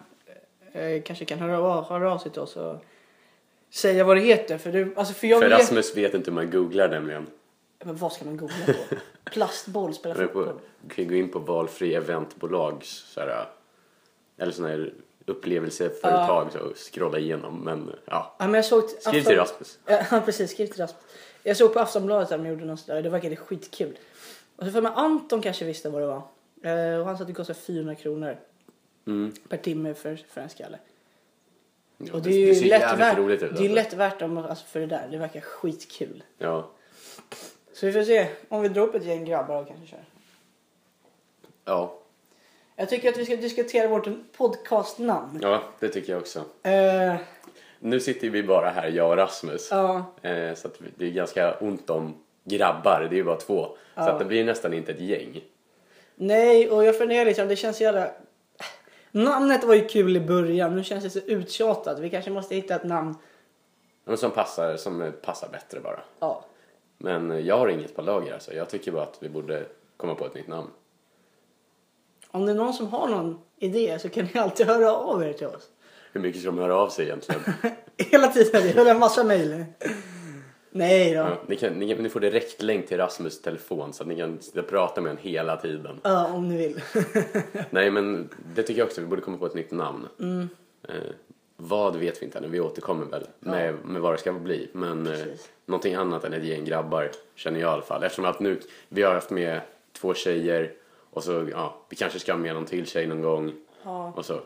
[0.72, 2.76] eh, kanske kan höra av, höra av sig till oss och
[3.70, 4.58] säga vad det heter.
[4.58, 7.26] För, det, alltså för jag För vet, Rasmus vet inte hur man googlar nämligen.
[7.84, 8.96] Men vad ska man googla på?
[9.30, 10.60] Plastboll, spela fotboll.
[10.80, 13.46] du kan gå in på valfri eventbolags så här,
[14.38, 14.92] eller sådana här
[15.26, 17.60] upplevelseföretag så, och scrolla igenom.
[17.64, 19.78] Men ja, Ja, men jag såg skriv till Rasmus.
[19.86, 20.50] Ja, precis.
[20.50, 21.02] Skriv till Rasmus.
[21.42, 23.02] Jag såg på Aftonbladet att de gjorde något sådär.
[23.02, 23.98] Det verkade skitkul.
[24.56, 26.22] Och så för mig Anton kanske visste vad det var.
[26.62, 28.36] Eh, och han sa att det kostar 400 kronor
[29.06, 29.32] Mm.
[29.48, 30.78] per timme för, för en skalle.
[31.98, 33.62] Ja, Och det är ju lätt värt, det är alltså.
[33.64, 35.08] lätt värt om, alltså, för det där.
[35.10, 36.22] Det verkar skitkul.
[36.38, 36.70] Ja.
[37.74, 40.04] Så vi får se om vi drar upp ett gäng grabbar och kanske kör.
[41.64, 41.98] Ja.
[42.76, 45.38] Jag tycker att vi ska diskutera vårt podcastnamn.
[45.42, 46.38] ja, det tycker jag också.
[46.62, 47.14] Eh,
[47.78, 49.68] Nu sitter vi bara här, jag och Rasmus.
[49.70, 53.36] ja, Eh, så att vi- det är ganska ont om grabbar, det är ju bara
[53.36, 53.76] två.
[53.94, 55.40] Så att det blir nästan inte ett gäng.
[56.14, 58.10] nej, och jag funderar liksom, det känns jävla...
[59.10, 61.98] Namnet var ju kul i början, nu känns det så uttjatat.
[61.98, 63.14] Vi kanske måste hitta ett namn.
[64.04, 66.00] Men som passar, som eh, passar bättre bara.
[66.20, 66.44] Ja,
[66.98, 68.52] Men jag har inget på lager alltså.
[68.54, 70.68] Jag tycker bara att vi borde komma på ett nytt namn.
[72.30, 75.32] Om det är någon som har någon idé så kan ni alltid höra av er
[75.32, 75.68] till oss.
[76.12, 77.40] Hur mycket ska de höra av sig egentligen?
[77.96, 79.64] Hela tiden, vi har en massa mejl.
[80.70, 81.16] Nej då.
[81.16, 81.36] Ja, Ja.
[81.46, 85.10] ni, kan, ni, ni får direktlänk till Rasmus telefon så att ni kan prata med
[85.10, 86.00] honom hela tiden.
[86.34, 86.80] om ni vill.
[87.70, 90.08] Nej men det tycker jag också, vi borde komma på ett nytt namn.
[90.20, 90.48] Mm.
[90.88, 90.94] Eh,
[91.56, 94.68] vad vet vi inte ännu, vi återkommer väl med, med vad det ska bli.
[94.72, 95.26] Men eh,
[95.66, 98.02] någonting annat än ett gäng grabbar känner jag i alla fall.
[98.02, 99.60] Eftersom att nu, vi har haft med
[99.92, 100.72] två tjejer
[101.10, 103.52] och så, ja, vi kanske ska ha med någon till tjej någon gång.
[103.82, 104.12] Ja.
[104.16, 104.40] Och så.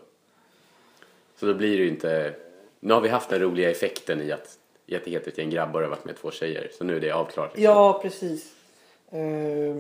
[1.36, 2.34] Så då blir det ju inte
[2.80, 5.50] Nu har vi haft den roliga effekten i att, i att det heter ett gäng
[5.50, 6.70] grabbar och har varit med två tjejer.
[6.78, 7.50] Så nu är det avklarat.
[7.54, 7.64] liksom.
[7.74, 8.54] Ja, precis.
[9.10, 9.76] Eh,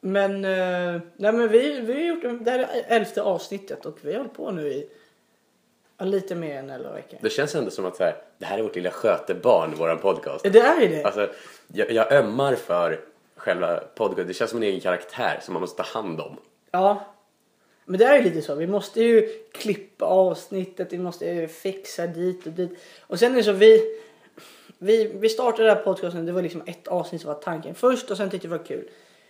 [0.00, 4.12] men, eh, nej, men vi, vi har gjort det här är elfte avsnittet och vi
[4.12, 4.90] har hållit på nu i
[6.02, 7.18] ja, lite mer än elva veckor.
[7.22, 10.44] Det känns ändå som att så här, det här är vårt lilla skötebarn, våran podcast.
[10.52, 11.04] Det är ju det.
[11.04, 11.30] Alltså,
[11.66, 13.00] jag, jag ömmar för
[13.36, 14.28] själva podcast.
[14.28, 16.36] Det känns som en egen karaktär som man måste ta hand om.
[16.70, 17.04] Ja.
[17.84, 18.54] Men det är ju lite så.
[18.54, 22.78] Vi måste ju klippa avsnittet, vi måste ju fixa dit och dit.
[23.00, 23.98] Och sen är det så vi,
[24.78, 28.10] vi, vi startade den här podcasten, det var liksom ett avsnitt som var tanken först
[28.10, 28.88] och sen tyckte vi det var kul.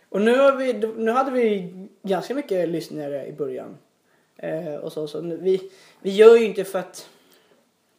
[0.08, 3.76] Och nu, har vi, nu hade vi ganska mycket lyssnare i början.
[4.42, 7.08] Eh, och så, så vi, vi gör ju inte för att...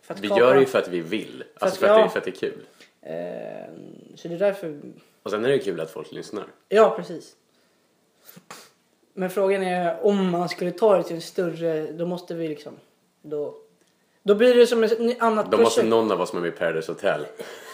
[0.02, 1.44] För att Vi gör det ju för att vi vill.
[1.60, 2.04] Alltså för, att- att ja.
[2.04, 2.66] det, för att det är kul.
[3.02, 4.80] Eh, så det är därför...
[5.24, 6.46] Och sen är det kul att folk lyssnar.
[6.70, 7.36] Ja, precis.
[9.14, 12.74] Men frågan är om man skulle ta det till en större, då måste vi liksom,
[13.22, 13.58] då,
[14.24, 15.90] då blir det som ett annat Då måste projekt.
[15.90, 17.26] någon av oss vara med i Paradise Hotel.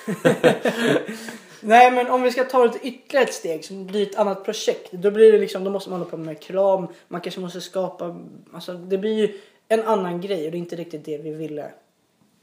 [1.62, 4.46] Nej, men om vi ska ta det till ytterligare ett steg som blir ett annat
[4.46, 7.62] projekt, då blir det liksom, då måste man hålla på med reklam, man kanske måste
[7.62, 8.20] skapa,
[8.54, 11.72] alltså det blir ju en annan grej och det är inte riktigt det vi ville.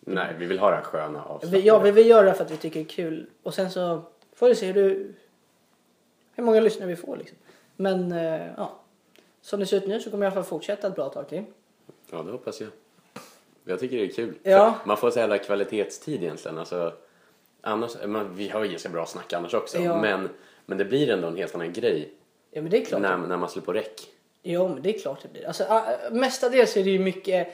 [0.01, 1.65] Nej, vi vill ha det här sköna avslappnade.
[1.65, 4.03] ja, vi vill göra det för att vi tycker det är kul och sen så
[4.35, 5.15] får vi se hur, du,
[6.35, 7.39] hur många lyssnare vi får liksom.
[7.77, 8.81] Men eh, ja,
[9.41, 11.29] som det ser ut nu så kommer jag i alla fall fortsätta ett bra tag
[11.29, 11.45] till.
[12.11, 12.71] Ja, det hoppas jag.
[13.65, 14.35] Jag tycker det är kul.
[14.43, 14.75] Ja.
[14.85, 16.59] Man får så jävla kvalitetstid egentligen.
[16.59, 16.93] Alltså,
[17.67, 19.79] annars, man, vi har ju ganska bra snack annars också.
[19.79, 20.01] Ja.
[20.01, 20.29] Men,
[20.67, 22.09] men det blir ändå en helt annan grej
[22.51, 23.01] Ja men det är klart.
[23.03, 24.01] när, när man slår på räck.
[24.43, 25.47] Ja men det är klart det blir.
[25.47, 25.81] Alltså, äh,
[26.13, 27.49] mestadels är det ju mycket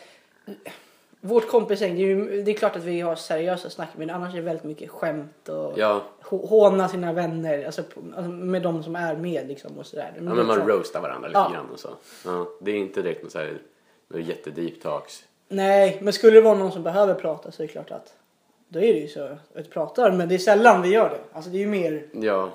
[1.21, 4.33] vårt kompisgäng, det är, ju, det är klart att vi har seriösa snack men annars
[4.33, 8.63] är det väldigt mycket skämt och Ja, hå- håna sina vänner alltså, på- alltså, med
[8.63, 10.13] de som är med liksom och sådär.
[10.17, 11.51] ja men man liksom- roastar varandra lite Ja.
[11.55, 11.89] grann och så.
[12.25, 13.59] Ja, det är inte direkt något så här
[14.09, 15.25] något jättedeep talks.
[15.49, 18.15] Nej, men skulle det vara någon som behöver prata så är det klart att
[18.73, 21.21] då är det ju så att vi pratar men det är sällan vi gör det.
[21.33, 22.51] Alltså det är ju mer Ja,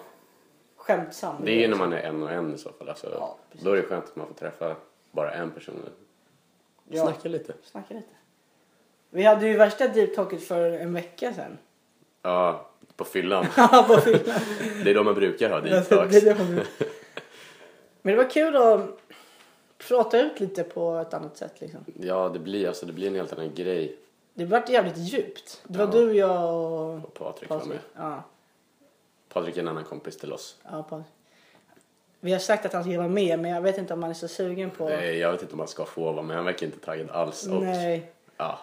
[0.77, 1.45] skämtsamt.
[1.45, 2.89] det är ju när man är en och en i så fall.
[2.89, 3.65] Alltså, Ja, precis.
[3.65, 4.75] då är det skönt att man får träffa
[5.11, 5.89] bara en person och
[6.89, 7.03] Ja.
[7.03, 7.53] snacka lite.
[7.63, 8.07] Snacka lite.
[9.09, 11.57] Vi hade ju värsta deep talket för en vecka sedan.
[12.21, 13.45] Ja, på fyllan.
[13.87, 13.99] På.
[14.83, 16.13] Det är då man brukar ha deep talks.
[16.13, 16.63] det- det var bra.
[18.01, 18.81] Men det var kul att
[19.87, 21.79] prata ut lite på ett annat sätt liksom.
[22.01, 23.95] Ja, det blir, alltså, det blir en helt annan grej.
[24.37, 25.61] Det vart jävligt djupt.
[25.67, 25.91] Det var Ja.
[25.91, 27.65] du, jag och Och Patrik var med.
[27.67, 27.81] Patrik.
[27.95, 28.23] Ja,
[29.29, 30.57] Patrik är en annan kompis till oss.
[30.71, 31.07] ja, Patrik.
[32.19, 34.15] Vi har sagt att han ska vara med men jag vet inte om han är
[34.15, 34.89] så sugen på...
[34.89, 36.35] Nej, jag vet inte om han ska få vara med.
[36.35, 37.47] Han verkar inte taggad alls.
[37.47, 38.11] Och, Nej.
[38.37, 38.59] Ja.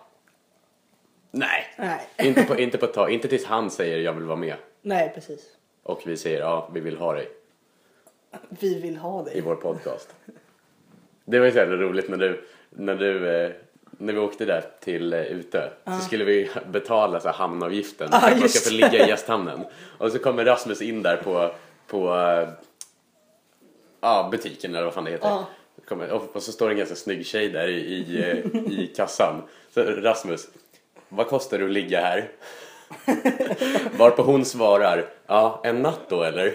[1.31, 2.01] Nej, Nej.
[2.29, 3.11] inte på, inte på ett tag.
[3.11, 4.57] Inte tills han säger jag vill vara med.
[4.83, 5.57] Nej, precis.
[5.83, 7.29] Och vi säger ja, vi vill ha dig
[8.49, 9.41] Vi vill ha i dig.
[9.41, 10.15] vår podcast.
[11.25, 13.53] Det var ju så jävla roligt när du, när du eh,
[13.99, 18.21] när vi åkte där till eh, Utö så skulle vi betala så här, hamnavgiften Ah,
[18.21, 19.65] för att man ska få ligga i gästhamnen.
[19.99, 21.51] Och så kommer Rasmus in där på,
[21.87, 22.49] på eh,
[24.01, 25.45] ja, butiken eller vad fan det heter.
[25.89, 28.37] Kommer, och, och så står en ganska snygg tjej där i, i, eh,
[28.81, 29.43] i kassan.
[29.75, 30.49] Så Rasmus,
[31.09, 32.29] vad kostar det att ligga här?
[33.99, 36.55] Varpå hon svarar, ja en natt då eller?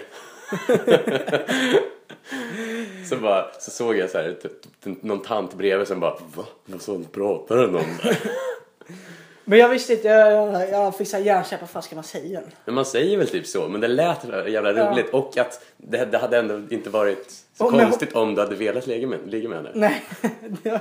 [3.10, 4.48] så, bara, så såg jag så här, t-
[4.84, 6.44] t- någon tant bredvid som bara, va?
[6.64, 7.84] Vad sånt pratar den om?
[9.44, 12.40] Men jag visste inte, jag, jag, jag fick såhär hjärnsläpp, vad fan ska man säga?
[12.64, 14.90] Men man säger väl typ så, men det lät jävla Ja.
[14.90, 18.40] roligt och att det, det hade ändå inte varit så Oh, men- konstigt om du
[18.40, 19.70] hade velat ligga med, ligga med henne.
[19.74, 20.02] Nej,
[20.62, 20.80] det var,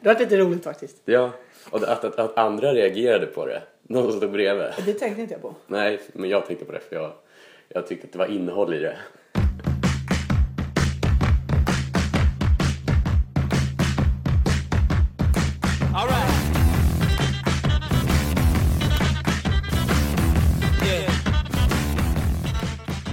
[0.00, 0.96] det var lite roligt faktiskt.
[1.04, 1.30] Ja,
[1.70, 3.62] och att, att, att andra reagerade på det.
[3.82, 4.66] Någon som stod bredvid.
[4.86, 5.54] Det tänkte inte jag på.
[5.66, 7.12] Nej, men jag tänkte på det för jag,
[7.68, 8.96] jag tyckte att det var innehåll i det.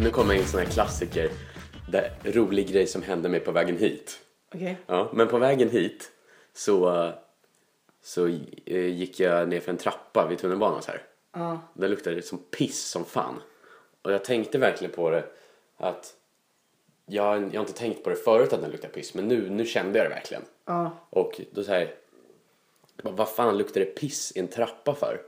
[0.03, 1.29] Nu kommer en sån här klassiker.
[1.91, 4.19] Det rolig grej som hände mig på vägen hit.
[4.55, 4.77] Okej.
[4.87, 6.11] Ja, men på vägen hit
[6.53, 7.11] så,
[8.01, 8.27] så
[8.65, 11.01] eh, gick jag ner för en trappa vid tunnelbanan så här.
[11.33, 11.61] Ja.
[11.73, 13.41] Det luktade som piss som fan.
[14.01, 15.25] Och jag tänkte verkligen på det
[15.77, 16.13] att
[17.05, 19.65] jag, jag har inte tänkt på det förut att den luktar piss men nu, nu
[19.65, 20.43] kände jag det verkligen.
[20.65, 20.91] Ja.
[21.09, 21.93] Och då säger
[23.03, 25.21] jag, vad fan luktar det piss i en trappa för?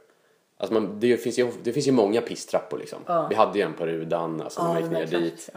[0.58, 3.00] Alltså man, det, finns ju, det finns ju många pisstrappor liksom.
[3.06, 3.28] Ja.
[3.30, 5.50] Vi hade ju en på Rudan, alltså när man gick ner dit.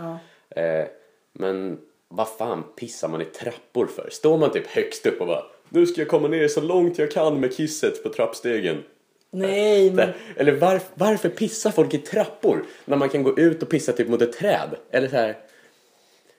[0.50, 0.88] Eh,
[1.32, 4.08] men vad fan pissar man i trappor för?
[4.10, 7.10] Står man typ högst upp och bara nu ska jag komma ner så långt jag
[7.10, 8.84] kan med kisset på trappstegen.
[9.30, 10.16] Nej, men Där.
[10.36, 14.08] Eller var, varför pissar folk i trappor när man kan gå ut och pissa typ
[14.08, 14.74] mot ett träd?
[14.90, 15.36] Eller så här,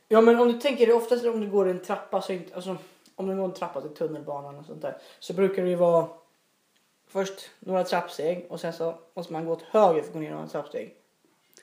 [0.08, 2.78] Ja men om du tänker det oftast om du går en trappa så inte, alltså
[3.16, 6.08] om du går en trappa till tunnelbanan och sånt där så brukar det ju vara
[7.10, 10.32] först några trappsteg och sen så måste man gå åt höger för att gå ner
[10.32, 10.96] några trappsteg.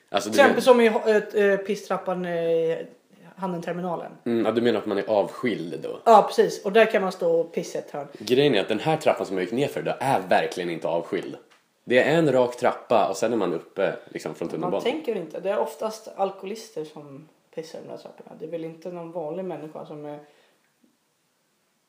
[0.09, 2.87] Alltså, Till exempel som i äh, pisstrappan i
[3.37, 4.12] Handelterminalen.
[4.24, 6.00] mm, ja, du menar att man är avskild då?
[6.04, 8.09] Ja precis och där kan man stå och pissa ett hörn.
[8.18, 10.88] Grejen är att den här trappan som jag gick ner för då är verkligen inte
[10.88, 11.37] avskild.
[11.85, 14.82] Det är en rak trappa och sen är man uppe liksom från Man tunnelbanan.
[14.82, 15.40] tänker inte.
[15.40, 18.30] Det är oftast alkoholister som pissar i de där trapporna.
[18.38, 20.18] Det är väl inte någon vanlig människa som är...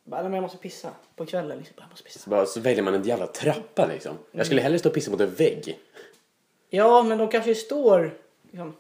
[0.08, 1.58] Bara, "Nej, men jag måste pissa på kvällen.
[1.58, 1.76] Liksom.
[1.80, 2.20] Jag måste pissa.
[2.20, 4.18] Så, bara, så väljer man en jävla trappa liksom.
[4.32, 5.80] Jag skulle hellre stå och pissa mot en vägg.
[6.70, 8.18] Ja, men de kanske står
[8.52, 8.76] liksom,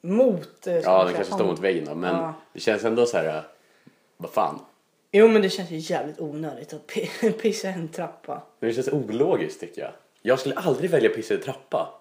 [0.00, 0.66] mot...
[0.66, 2.34] eh, ska Ja, den säga, kanske står mot väggen då, men Ja.
[2.52, 3.36] det känns ändå så här.
[3.36, 3.42] äh,
[4.16, 4.60] Vad fan.
[5.12, 8.42] Jo, men det känns ju jävligt onödigt att pi- pissa i en trappa.
[8.60, 9.92] Det känns ologiskt tycker jag.
[10.22, 11.94] Jag skulle aldrig välja att pissa i en trappa.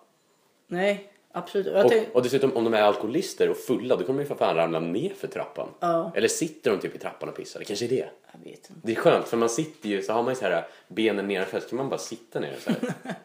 [0.68, 1.68] Nej, absolut.
[1.86, 4.36] Och, tänk- och dessutom om de är alkoholister och fulla då kommer de ju för
[4.36, 5.70] fan ramla ner för trappan.
[5.80, 6.12] Ja.
[6.16, 7.60] Eller sitter de typ i trappan och pissar?
[7.60, 8.10] Det kanske är det.
[8.32, 8.74] Jag vet inte.
[8.84, 11.60] Det är skönt för man sitter ju så har man ju så här benen nedanför
[11.60, 12.80] så kan man bara sitta ner så här.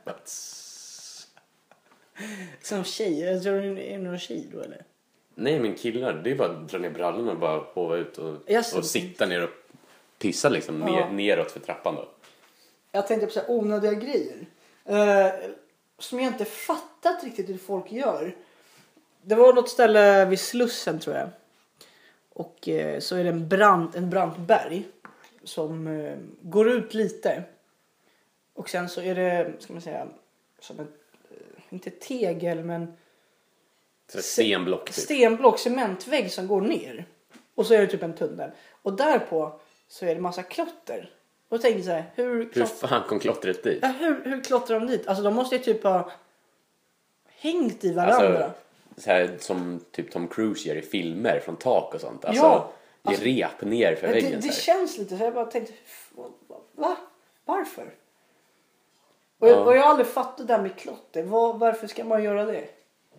[2.62, 3.32] Som tjejer.
[3.32, 4.84] Jag tror det är några tjejer då eller?
[5.34, 8.36] Nej men killar, det är bara att dra ner brallorna och bara hova ut och,
[8.76, 9.50] och sitta ner och
[10.18, 10.86] pissa liksom Ja.
[10.86, 12.08] ner, neråt för trappan då.
[12.92, 14.36] Jag tänkte på så här onödiga grejer.
[14.84, 15.32] Eh,
[16.02, 18.36] som jag inte fattat riktigt hur folk gör.
[19.22, 21.28] Det var något ställe vid Slussen tror jag.
[22.32, 24.84] Och eh, så är det en brant, en brant berg.
[25.44, 27.42] Som eh, går ut lite.
[28.54, 30.06] Och sen så är det, ska man säga,
[30.60, 30.88] som en,
[31.30, 32.96] eh, inte tegel men
[34.12, 34.94] Så stenblock typ.
[34.94, 37.04] stenblock, cementvägg som går ner.
[37.54, 38.50] Och så är det typ en tunnel.
[38.82, 41.10] Och därpå så är det massa klotter.
[41.50, 43.78] Och jag tänker så här, hur, Hur fan kom klottret dit?
[43.82, 45.08] ja, hur, hur klottrar de dit?
[45.08, 46.10] Alltså de måste ju typ ha
[47.26, 48.44] hängt i varandra.
[48.44, 48.50] Alltså,
[48.96, 52.24] så här, som typ Tom Cruise gör i filmer från tak och sånt.
[52.24, 52.42] Alltså,
[53.02, 55.72] Ja, i rep ner för väggen det, det känns lite så jag bara tänkte,
[56.72, 56.96] va?
[57.44, 57.90] Varför?
[59.38, 59.64] Och, jag, Ja.
[59.64, 61.22] och jag har aldrig fattat det där med klotter.
[61.22, 62.64] Vad, varför ska man göra det?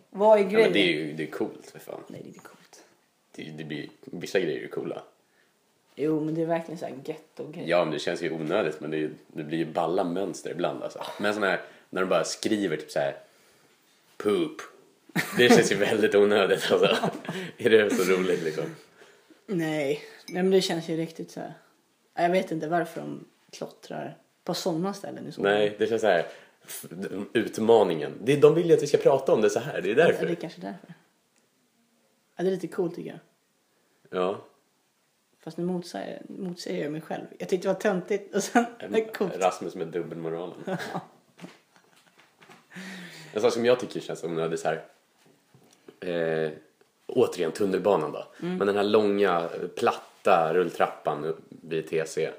[0.09, 0.61] Vad är Ja, grejen?
[0.63, 2.03] men det är ju det är coolt för fan.
[2.07, 2.83] Nej, det är coolt.
[3.35, 5.01] Det, det blir, vissa grejer är ju coola.
[6.01, 7.69] Jo, men det är verkligen så här getto-grej.
[7.69, 10.83] Ja, men det känns ju onödigt men det, ju- det blir ju balla mönster ibland
[10.83, 11.03] alltså.
[11.19, 13.15] Men sån här, när de bara skriver typ så här
[14.17, 14.61] poop.
[15.37, 16.97] Det känns ju väldigt onödigt alltså.
[17.57, 18.63] är det så roligt liksom?
[19.45, 21.53] Nej, nej men det känns ju riktigt så här.
[22.13, 25.41] Jag vet inte varför de klottrar på sådana ställen i så.
[25.41, 26.25] Nej, det känns så här
[27.33, 28.13] utmaningen.
[28.23, 30.05] Det, de vill ju att vi ska prata om det så här, det är Ja,
[30.05, 30.25] därför.
[30.25, 30.93] det är kanske därför.
[32.35, 33.19] Ja, det är lite coolt tycker jag.
[34.21, 34.41] Ja.
[35.43, 37.25] Fast nu motsäger, motsäger jag mig själv.
[37.37, 38.65] Jag tyckte det var töntigt och sen
[39.13, 39.37] coolt.
[39.37, 40.55] Rasmus med dubbelmoralen.
[43.33, 44.83] en sak som jag tycker känns onödigt så här.
[45.99, 46.51] Eh,
[47.07, 48.25] återigen tunnelbanan då.
[48.41, 48.57] Mm.
[48.57, 52.31] Men den här långa platta rulltrappan vid TC.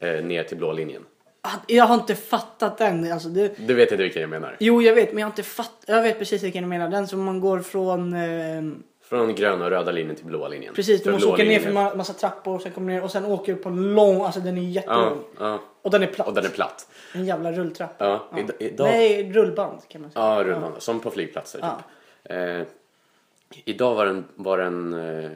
[0.00, 1.06] Eh, ner till blå linjen.
[1.40, 3.12] Ah, Jag har inte fattat den.
[3.12, 3.66] Alltså det...
[3.66, 4.56] Du vet inte vilken jag menar.
[4.60, 5.84] Jo, jag vet, men jag har inte fattat.
[5.86, 6.88] Jag vet precis vilken du menar.
[6.88, 8.12] Den som man går från...
[8.12, 8.62] Eh...
[9.04, 10.74] Från gröna och röda linjen till blåa linjen.
[10.74, 13.24] Precis, du måste åka ner för ma- massa trappor och sen kommer ner och sen
[13.24, 14.22] åker du på en lång...
[14.22, 15.24] Alltså den är Ja, jättelång.
[15.38, 15.58] ja.
[15.82, 16.26] Och den är platt.
[16.28, 16.88] Och den är platt.
[17.14, 18.04] En jävla rulltrappa.
[18.04, 18.86] Ja, id- idag...
[18.86, 20.24] Nej, rullband kan man säga.
[20.24, 20.80] Ja, rundbana.
[20.80, 21.86] Som på flygplatser typ.
[22.24, 22.62] Eh,
[23.64, 24.24] idag var den...
[24.34, 25.30] Var den eh,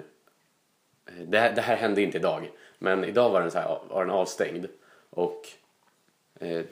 [1.26, 2.50] det, här, det här hände inte idag.
[2.78, 4.66] Men idag var den, så här, var den avstängd.
[5.10, 5.46] Och
[6.40, 6.62] eh,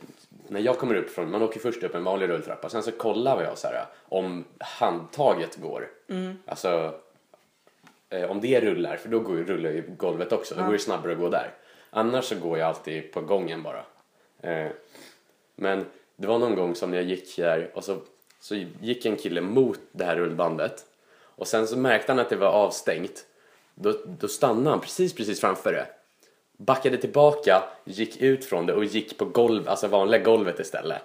[0.49, 1.31] när jag kommer upp från...
[1.31, 2.69] Man åker först upp en vanlig rulltrappa.
[2.69, 5.89] Sen så kollar jag så här, om handtaget går.
[6.47, 6.95] Alltså
[8.11, 10.55] eh, om det rullar, för då går, ju- rullar ju golvet också.
[10.55, 11.51] Då går det snabbare att gå där.
[11.91, 13.85] Annars så går jag alltid på gången bara.
[14.43, 14.71] Eh,
[15.57, 15.85] men
[16.17, 17.97] det var någon gång som jag gick där och så,
[18.41, 20.85] så gick en kille mot det här rullbandet.
[21.19, 23.27] Och sen så märkte han att det var avstängt.
[23.75, 25.87] Då, då stannade han precis, precis framför det.
[26.57, 31.03] Backade tillbaka, gick ut från det och gick på golv, alltså vanliga golvet istället.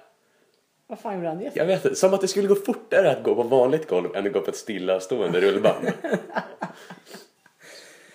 [0.92, 1.52] Vad fan gjorde han det?
[1.54, 4.28] Jag vet inte, som att det skulle gå fortare att gå på vanligt golv än
[4.28, 5.92] att gå på ett stillastående rullband.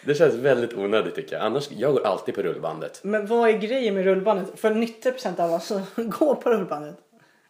[0.04, 1.44] Det känns väldigt onödigt tycker jag.
[1.44, 3.00] Annars, jag går alltid på rullbandet.
[3.04, 4.60] Men vad är grejen med rullbandet?
[4.60, 6.96] För 90% av oss som går på rullbandet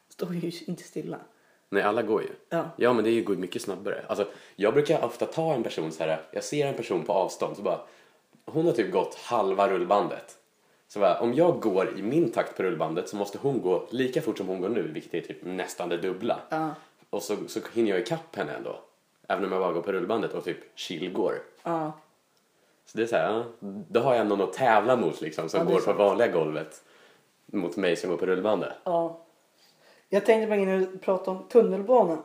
[0.09, 1.19] står ju inte stilla.
[1.69, 2.29] Nej, alla går ju.
[2.49, 2.71] Ja.
[2.77, 4.05] Ja, men det är ju- går ju mycket snabbare.
[4.09, 7.57] Alltså, jag brukar ofta ta en person så här, jag ser en person på avstånd
[7.57, 7.81] så bara,
[8.45, 10.35] hon har typ gått halva rullbandet.
[10.89, 14.23] Så bara, om jag går i min takt på rullbandet så måste hon gå lika
[14.23, 16.41] fort som hon går nu, vilket är typ nästan det dubbla.
[16.49, 16.71] Ja.
[17.11, 18.79] Och så, så hinner jag ikapp henne ändå.
[19.29, 21.43] Även om jag bara går på rullbandet och typ chillgår.
[21.63, 21.93] Ja.
[22.87, 23.45] Så det är så här,
[23.89, 26.83] då har jag någon att tävla mot liksom som Ja, går på vanliga golvet
[27.47, 28.73] mot mig som går på rullbandet.
[28.85, 29.21] ja.
[30.09, 32.19] Jag tänkte bara innan du pratade om tunnelbana.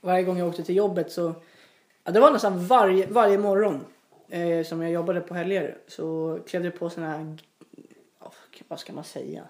[0.00, 1.34] Varje gång jag åkte till jobbet så...
[2.04, 3.84] Ja, det var nästan varje, varje morgon
[4.28, 7.36] eh, som jag jobbade på helger så klev det på såna här...
[8.20, 8.32] Ja,
[8.68, 9.42] vad ska man säga?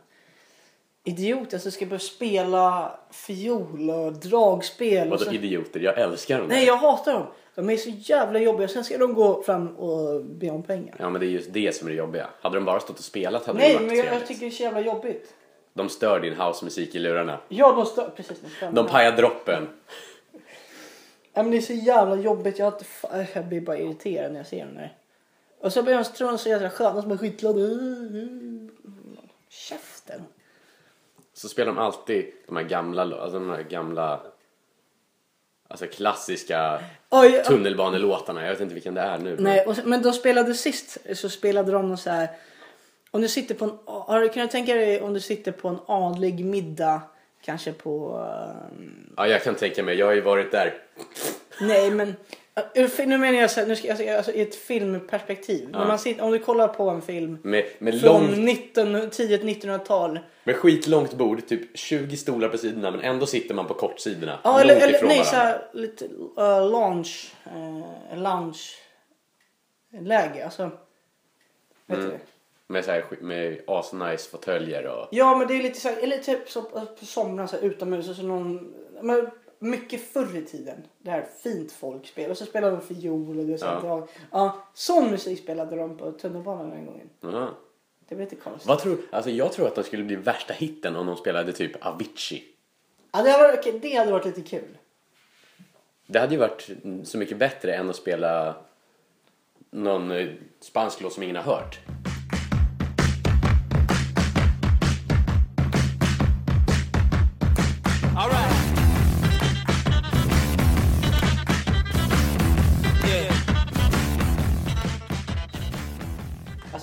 [1.04, 5.08] Idioter som ska börja spela fiol och dragspel.
[5.10, 5.32] Vadå så...
[5.32, 5.80] idioter?
[5.80, 6.48] Jag älskar dem.
[6.48, 7.26] Nej, jag hatar dem.
[7.54, 8.68] De är så jävla jobbiga.
[8.68, 10.96] Sen ska de gå fram och be om pengar.
[10.98, 12.26] Ja men det är just det som är det jobbiga.
[12.40, 14.46] Hade de bara stått och spelat hade Nej, det varit men jag, jag tycker det
[14.46, 15.34] är så jävla jobbigt.
[15.74, 17.38] De stör din housemusik i lurarna.
[17.48, 18.10] Ja, de stör...
[18.16, 18.40] Precis.
[18.40, 19.68] De, stör De pajar droppen.
[21.42, 22.58] Men det är så jävla jobbigt.
[22.58, 24.96] Jag, fa- jag blir bara irriterad när jag ser dem där.
[25.60, 27.58] Och så blir tror de så jävla sköna som är skitglada.
[29.48, 30.24] Käften.
[31.34, 34.20] Så spelar de alltid de här gamla, alltså de här gamla,
[35.68, 38.42] alltså klassiska Oj, tunnelbanelåtarna.
[38.44, 39.34] Jag vet inte vilken det är nu.
[39.34, 42.28] men- Nej, och, sen- men de spelade sist så spelade de någon så här.
[43.10, 45.78] Om du sitter på en, har du kunnat tänka dig om du sitter på en
[45.86, 47.02] adlig middag
[47.42, 49.98] kanske på ehm, Ja, jag kan tänka mig.
[49.98, 50.74] Jag har ju varit där.
[51.60, 54.54] Nej men uh, nu menar jag så här, nu ska jag säga alltså, i ett
[54.54, 55.68] filmperspektiv.
[55.70, 59.42] När man sitter, om du kollar på en film Med, med, från långt, 19, tidigt
[59.64, 60.18] 1900-tal.
[60.44, 64.38] med skitlångt bord, typ 20 stolar på sidorna men ändå sitter man på kortsidorna.
[64.44, 67.10] Ja eller, eller nej så här, lite uh, lounge,
[67.56, 68.60] uh, lounge
[70.00, 70.70] läge alltså.
[71.86, 72.10] Vet Mm.
[72.10, 72.18] du?
[72.70, 75.08] Med, så här, med asnice fåtöljer och...
[75.10, 78.08] Ja men det är lite så här, eller typ så, på somrarna så här, utomhus
[78.08, 80.82] och så någon, men mycket förr i tiden.
[80.98, 84.06] Det här fint folkspel och så spelade de fiol och det är så här, Ja.
[84.30, 87.10] Ja, sån musik spelade de på tunnelbanan den gången.
[87.24, 87.50] Aha.
[88.08, 88.68] Det blir lite konstigt.
[88.68, 91.86] Vad tror, alltså jag tror att de skulle bli värsta hitten om de spelade typ
[91.86, 92.44] Avicii.
[93.12, 94.78] Ja, det, hade varit, okej, det hade varit lite kul.
[96.06, 96.70] Det hade ju varit
[97.04, 98.54] så mycket bättre än att spela
[99.70, 100.28] någon eh,
[100.60, 101.78] spansk låt som ingen har hört.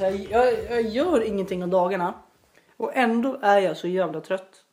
[0.06, 2.14] Alltså, jag, jag, jag gör ingenting om dagarna
[2.78, 4.64] och ändå är jag så jävla trött.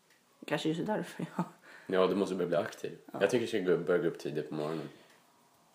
[0.47, 1.27] Kanske just därför.
[1.37, 1.45] Ja,
[1.87, 2.99] Ja, du måste börja bli aktiv.
[3.21, 4.88] Jag tycker du ska börja gå upp tidigt på morgonen.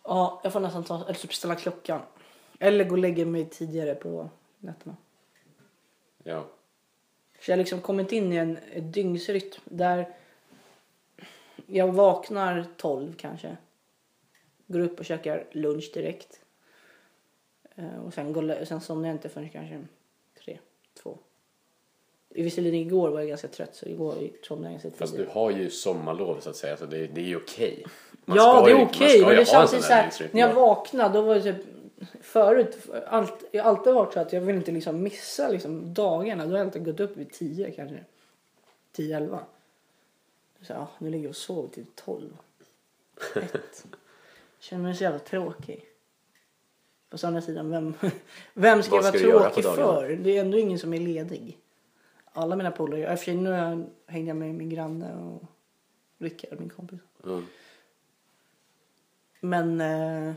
[0.04, 2.02] ja jag får nästan ta, eller typ ställa klockan.
[2.60, 4.98] Eller gå och lägga mig tidigare på nätterna.
[6.24, 6.46] Ja.
[7.42, 10.16] Så jag har liksom kommit in i en dygnsrytm där
[11.66, 13.58] jag vaknar 12 kanske.
[14.68, 16.42] Går upp och käkar lunch direkt.
[17.78, 19.86] Eh, Och sen, lä- sen somnar jag inte förrän kanske
[20.44, 20.60] tre,
[21.04, 21.18] två.
[22.30, 25.34] Visserligen igår var jag ganska trött så igår somnade jag ganska Fast du tidigt.
[25.34, 27.86] har ju sommarlov så att säga, så det, det är ju okej.
[28.26, 29.70] Man Ja det ju- är man okej ska men ju det är ha en samtidigt
[29.70, 30.30] sån så där här, dygnsrytm.
[30.34, 31.66] när jag vaknade då var det typ
[32.22, 36.46] förut, allt, jag har alltid varit så att jag vill inte liksom missa liksom dagarna.
[36.46, 38.04] Då har jag alltid gått upp vid 10 kanske.
[38.96, 39.40] 10-11.
[40.62, 42.38] Så ja, nu ligger jag och sover till 12.
[43.36, 43.86] Ett.
[44.60, 45.86] Känner mig så jävla tråkig.
[47.10, 47.94] På andra sidan, vem,
[48.54, 50.10] vem ska Vad jag ska vara tråkig för?
[50.10, 51.58] Det är ändå ingen som är ledig.
[52.34, 53.52] Alla mina polare, i och för sig nu
[54.06, 55.44] hängde jag med min granne och
[56.18, 57.00] Rickard, min kompis.
[57.24, 57.46] Mm.
[59.40, 60.36] Men eh,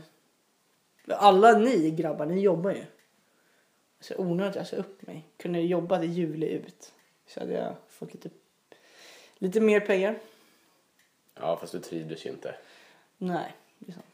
[1.07, 2.85] alla ni grabbar, ni jobbar ju.
[3.99, 5.27] Så onödigt att jag sa upp mig.
[5.37, 6.93] Kunde jag jobba till juli ut.
[7.27, 8.29] Så hade jag fått lite,
[9.37, 10.19] lite mer pengar.
[11.35, 12.55] Ja, fast du trivdes ju inte.
[13.17, 14.10] Nej, det är sant.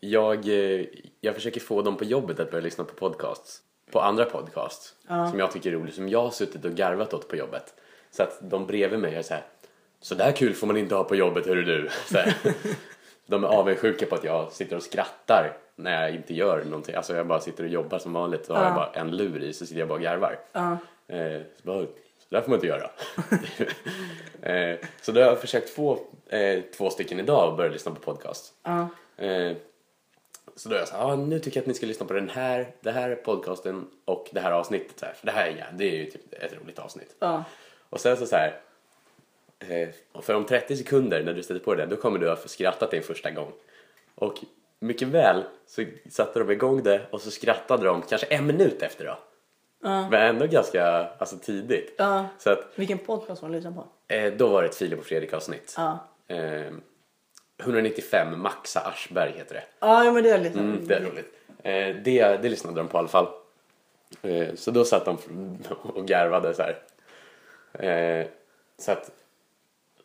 [0.00, 0.86] Jag, eh,
[1.20, 3.60] jag försöker få dem på jobbet att börja lyssna på podcasts.
[3.92, 4.94] På andra podcasts.
[5.08, 5.30] Ja.
[5.30, 5.94] Som jag tycker är roligt.
[5.94, 7.74] Som jag har suttit och garvat åt på jobbet.
[8.10, 9.42] Så att de bredvid mig är så här.
[10.00, 11.88] Så där kul får man inte ha på jobbet, hörru du.
[12.06, 12.34] Så här.
[13.26, 16.94] De är avundsjuka på att jag sitter och skrattar när jag inte gör någonting.
[16.94, 18.46] Alltså jag bara sitter och jobbar som vanligt.
[18.46, 18.74] Så har jag Ja.
[18.74, 20.38] bara en lur i så sitter jag bara och garvar.
[20.52, 20.76] Ja.
[21.08, 21.84] Eh, så, bara,
[22.18, 22.90] så där får man inte göra.
[24.42, 28.00] eh, så då har jag försökt få eh, två stycken idag att börja lyssna på
[28.00, 28.52] podcast.
[28.62, 28.88] Ja.
[30.56, 32.12] Så då är jag så här, ah, nu tycker jag att ni ska lyssna på
[32.12, 34.98] den här, det här podcasten och det här avsnittet.
[34.98, 37.16] Så här, för det här är, ja, det är ju typ ett roligt avsnitt.
[37.18, 37.44] Ja.
[37.90, 38.60] Och sen så, så här,
[39.58, 39.88] eh,
[40.22, 42.90] för om 30 sekunder när du sätter på det, då kommer du att få skrattat
[42.90, 43.52] din första gång.
[44.14, 44.34] Och
[44.78, 49.04] mycket väl så satte de igång det och så skrattade de kanske en minut efter
[49.04, 49.18] då.
[49.82, 50.08] Ja.
[50.10, 51.94] Men ändå ganska alltså, tidigt.
[51.98, 52.26] Ja.
[52.38, 54.14] Så att Vilken podcast var det lyssna på?
[54.14, 55.74] eh, då var det ett Filip och Fredrik avsnitt.
[55.76, 55.98] Ja.
[56.28, 56.72] Eh,
[57.60, 59.62] 195, Maxa Aschberg heter det.
[59.80, 60.58] Ja, ja, men det är lite...
[60.58, 61.34] Mm, det är roligt.
[61.62, 63.26] Eh, det, det lyssnade de på i alla fall.
[64.22, 65.18] Eh, så då satt de
[65.82, 66.78] och garvade så här.
[67.72, 68.26] Eh,
[68.78, 69.10] så att,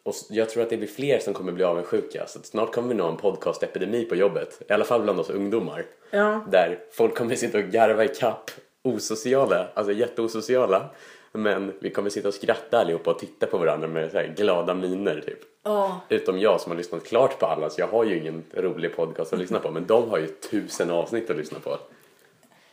[0.04, 2.28] och jag tror att det blir fler som kommer bli avundsjuka.
[2.28, 4.62] Så snart kommer vi nå en podcastepidemi på jobbet.
[4.70, 5.86] I alla fall bland oss ungdomar.
[6.12, 6.46] Ja.
[6.52, 8.52] Där folk kommer sitta och garva i kapp
[8.82, 10.90] osociala, alltså jätteosociala.
[11.32, 14.74] Men vi kommer sitta och skratta allihopa och titta på varandra med så här glada
[14.74, 15.40] miner typ.
[15.68, 16.02] Ja.
[16.10, 19.34] Utom jag som har lyssnat klart på alla så jag har ju ingen rolig podcast
[19.34, 21.78] att lyssna på men de har ju tusen avsnitt att lyssna på.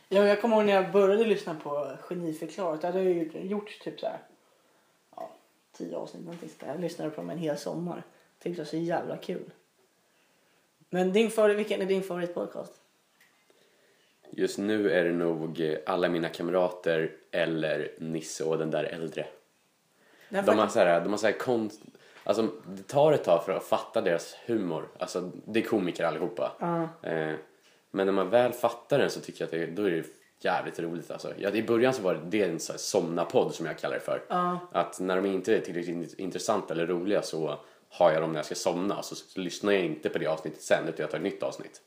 [0.09, 2.83] Ja, jag kommer ihåg när jag började lyssna på Geniförklarat.
[2.83, 4.17] Jag hade ju gjort typ så här,
[5.15, 5.31] ja,
[5.77, 6.71] tio avsnitt någonting sådär.
[6.71, 8.03] Jag lyssnade på dem en hel sommar.
[8.39, 9.51] Tyckte det var så jävla kul.
[10.89, 12.73] Men din favorit, vilken är din favoritpodcast?
[14.29, 19.25] Just nu är det nog eh, alla mina kamrater eller Nisse och den där äldre.
[20.29, 21.81] De har så här, de har så här konst...
[22.23, 24.87] Alltså det tar ett tag för att fatta deras humor.
[24.99, 26.51] Alltså det är komiker allihopa.
[27.01, 27.35] Eh,
[27.91, 30.03] men när man väl fattar den så tycker jag att det, då är det
[30.39, 31.33] jävligt roligt alltså.
[31.37, 34.21] Ja, I början så var det, en så här somna-podd som jag kallar det för.
[34.71, 37.59] Att när de inte är tillräckligt in- intressanta eller roliga så
[37.89, 39.01] har jag dem när jag ska somna.
[39.01, 41.81] Så, så lyssnar jag inte på det avsnittet sen utan jag tar ett nytt avsnitt.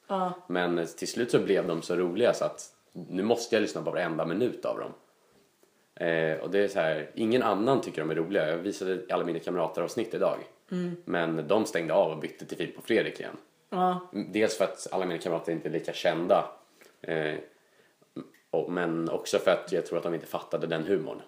[0.48, 2.62] Men eh, till slut så blev de så roliga så att
[2.92, 4.92] nu måste jag lyssna på varenda minut av dem.
[5.96, 8.50] Eh, och det är så här, ingen annan tycker de är roliga.
[8.50, 10.38] Jag visade alla mina kamrater avsnitt idag.
[11.04, 13.36] Men de stängde av och bytte till Filip och Fredrik igen.
[13.70, 14.00] Ja.
[14.12, 16.50] Dels för att alla mina kamrater inte är lika kända.
[17.02, 17.34] Eh,
[18.50, 21.22] och, men också för att jag tror att de inte fattade den humorn.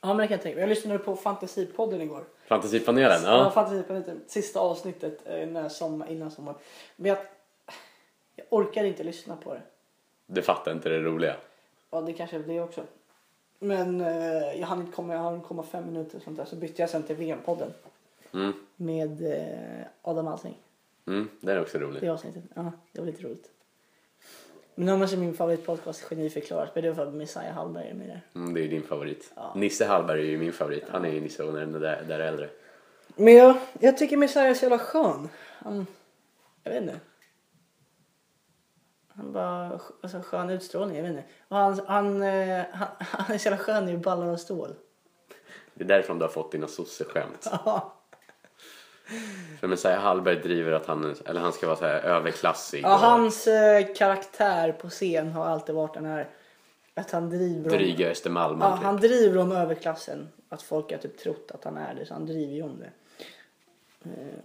[0.00, 0.62] ja, men det kan jag tänka mig.
[0.62, 2.24] Jag lyssnade på Fantasipodden igår.
[2.46, 3.50] Fantasipanelen, Ja, ja.
[3.50, 6.54] Fantasipodden, sista avsnittet eh, när sommar, innan sommar.
[6.96, 7.18] Men jag,
[8.36, 9.62] jag orkar inte lyssna på det.
[10.26, 11.36] Du fattar inte det roliga.
[11.90, 12.82] Ja, det kanske är det också.
[13.64, 16.44] Men eh, jag hann inte komma, jag hann komma fem minuter sånt där.
[16.44, 17.72] Så bytte jag sen till VM-podden
[18.32, 20.54] Mm, med eh, Adam Alsing.
[21.06, 22.00] mm, det är också roligt.
[22.00, 22.42] Det avsnittet.
[22.54, 23.50] Ja, det var lite roligt.
[24.74, 26.74] Men annars är min favoritpodcast Geniförklarat.
[26.74, 28.20] Men det var för att Messiah Hallberg är med där.
[28.34, 29.32] Mm, det är ju din favorit.
[29.34, 29.52] Ja.
[29.56, 30.84] Nisse Hallberg är ju min favorit.
[30.88, 32.48] Han är ju Nisse och den där, där äldre.
[33.16, 35.28] Men jag, jag tycker Messiah är så jävla skön.
[35.58, 35.86] Han,
[36.62, 37.00] jag vet inte.
[39.16, 41.24] Han bara, alltså skön utstrålning, jag vet inte.
[41.48, 44.74] Och han, han, eh, han, han är så jävla skön i ballar och stål.
[45.74, 47.50] Det är därifrån du har fått dina sosseskämt.
[47.64, 47.92] Ja.
[49.60, 53.00] För Messiah Hallberg driver att han, eller han ska vara så här överklassig Ja, och
[53.00, 56.28] hans eh, karaktär på scen har alltid varit den här
[56.94, 59.10] att han driver dryga ja, Östermalmen han typ.
[59.10, 60.28] driver om överklassen.
[60.48, 62.90] Att folk har typ trott att han är det, så han driver ju om det.
[64.04, 64.38] Eh,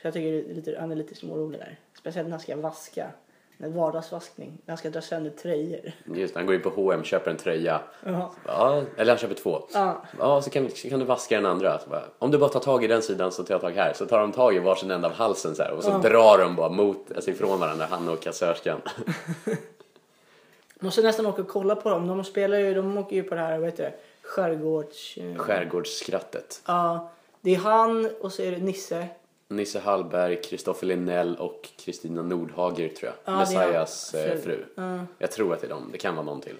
[0.00, 1.78] Så jag tycker det är lite, han är lite smårolig där.
[1.98, 3.10] Speciellt när han ska vaska.
[3.58, 4.58] En vardagsvaskning.
[4.66, 5.92] Han ska dra sönder tröjor.
[6.14, 7.80] Just han går in på H&M köper en tröja.
[8.04, 8.32] Ja.
[8.46, 9.62] Ja, eller han köper två.
[9.72, 10.02] Ja.
[10.18, 11.80] Ja, så kan, så kan du vaska den andra.
[11.90, 13.92] Bara, om du bara tar tag i den sidan så tar jag tag här.
[13.92, 16.56] Så tar de tag i varsin ända av halsen så här, och så drar de
[16.56, 18.80] bara mot, alltså ifrån varandra, han och kassörskan.
[20.80, 22.06] Måste nästan åka och kolla på dem.
[22.08, 23.94] De spelar ju, de åker ju på det här, vad heter det?
[24.22, 25.18] Skärgårds...
[25.36, 26.62] Skärgårdsskrattet.
[26.66, 27.10] Ja.
[27.40, 29.08] Det är han och så är det Nisse.
[29.56, 33.34] Nisse Hallberg, Kristoffer Linnell och Kristina Nordhager tror jag.
[33.34, 34.64] Ja, Messiahs eh, fru.
[34.74, 34.98] Ja.
[35.18, 36.56] Jag tror att det är dem, det kan vara någon till.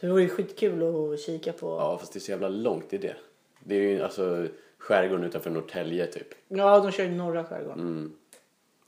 [0.00, 1.66] Det vore ju skitkul att kika på.
[1.66, 3.16] Ja, fast det är så jävla långt, det är det.
[3.60, 4.46] Det är ju alltså
[4.78, 6.28] skärgården utanför Norrtälje typ.
[6.48, 7.80] Ja, de kör ju norra skärgården.
[7.80, 8.12] Mm.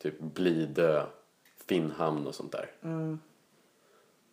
[0.02, 1.02] Typ Blidö,
[1.66, 2.70] Finnhamn och sånt där.
[2.82, 3.18] Mm.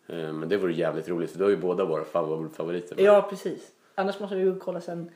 [0.07, 2.95] Eh, Men det vore jävligt roligt för då är ju båda våra favor- favoriter.
[2.95, 3.05] med.
[3.05, 3.71] Ja, precis.
[3.95, 5.11] Annars måste vi ju kolla sen.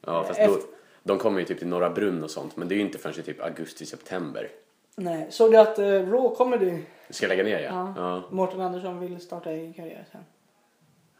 [0.00, 0.62] ja fast efter- då,
[1.02, 3.20] de kommer ju typ till Norra Brunn och sånt men det är ju inte förrän
[3.20, 4.48] i typ augusti-september.
[4.96, 6.78] Nej, såg du att uh, Raw Comedy,
[7.10, 7.70] Ska jag lägga ner ja?
[7.70, 7.94] Ja.
[7.96, 8.22] ja.
[8.30, 10.20] Mårten Andersson vill starta egen karriär sen.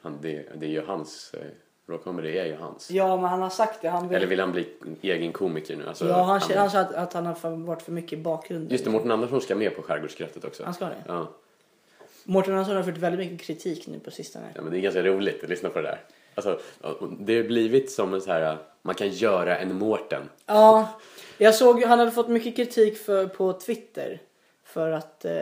[0.03, 1.41] Han, det, det är ju hans, eh,
[1.89, 2.91] Raw Comedy är ju hans.
[2.91, 3.89] Ja, men han har sagt det.
[3.89, 4.17] Han vill...
[4.17, 4.69] Eller vill han bli
[5.03, 5.89] egen komiker nu?
[5.89, 8.71] Alltså, ja, han, han sa att, att han har för- varit för mycket i bakgrunden.
[8.71, 10.65] Just det, Mårten Andersson ska med på Skärgårdsskrattet också.
[10.65, 11.05] Han ska det?
[11.07, 11.31] Ja.
[12.25, 14.47] Mårten Andersson har fått väldigt mycket kritik nu på sistone.
[14.55, 16.01] ja, men det är ganska roligt att lyssna på det där.
[16.35, 16.61] Alltså,
[17.19, 20.31] det har blivit som en så här, man kan göra en Mårten.
[20.47, 20.89] Ja,
[21.39, 24.21] jag såg han hade fått mycket kritik för, på Twitter
[24.65, 25.33] för att eh,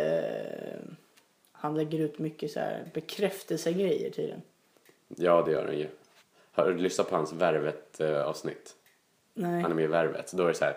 [1.53, 4.43] han lägger ut mycket så här bekräftelsegrejer tydligen.
[5.09, 5.89] Ja, det gör han ju.
[6.53, 8.75] Har du lyssnat på hans Värvet-avsnitt?
[9.35, 9.63] Nej.
[9.63, 10.33] Han är med i Värvet.
[10.33, 10.77] Då är det så här.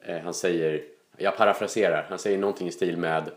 [0.00, 0.84] Eh, han säger,
[1.16, 3.30] jag parafraserar, han säger någonting i stil med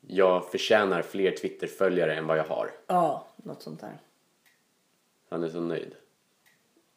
[0.00, 2.70] Jag förtjänar fler Twitter-följare än vad jag har.
[2.86, 3.98] Ja, något sånt där.
[5.28, 5.94] Han är så nöjd.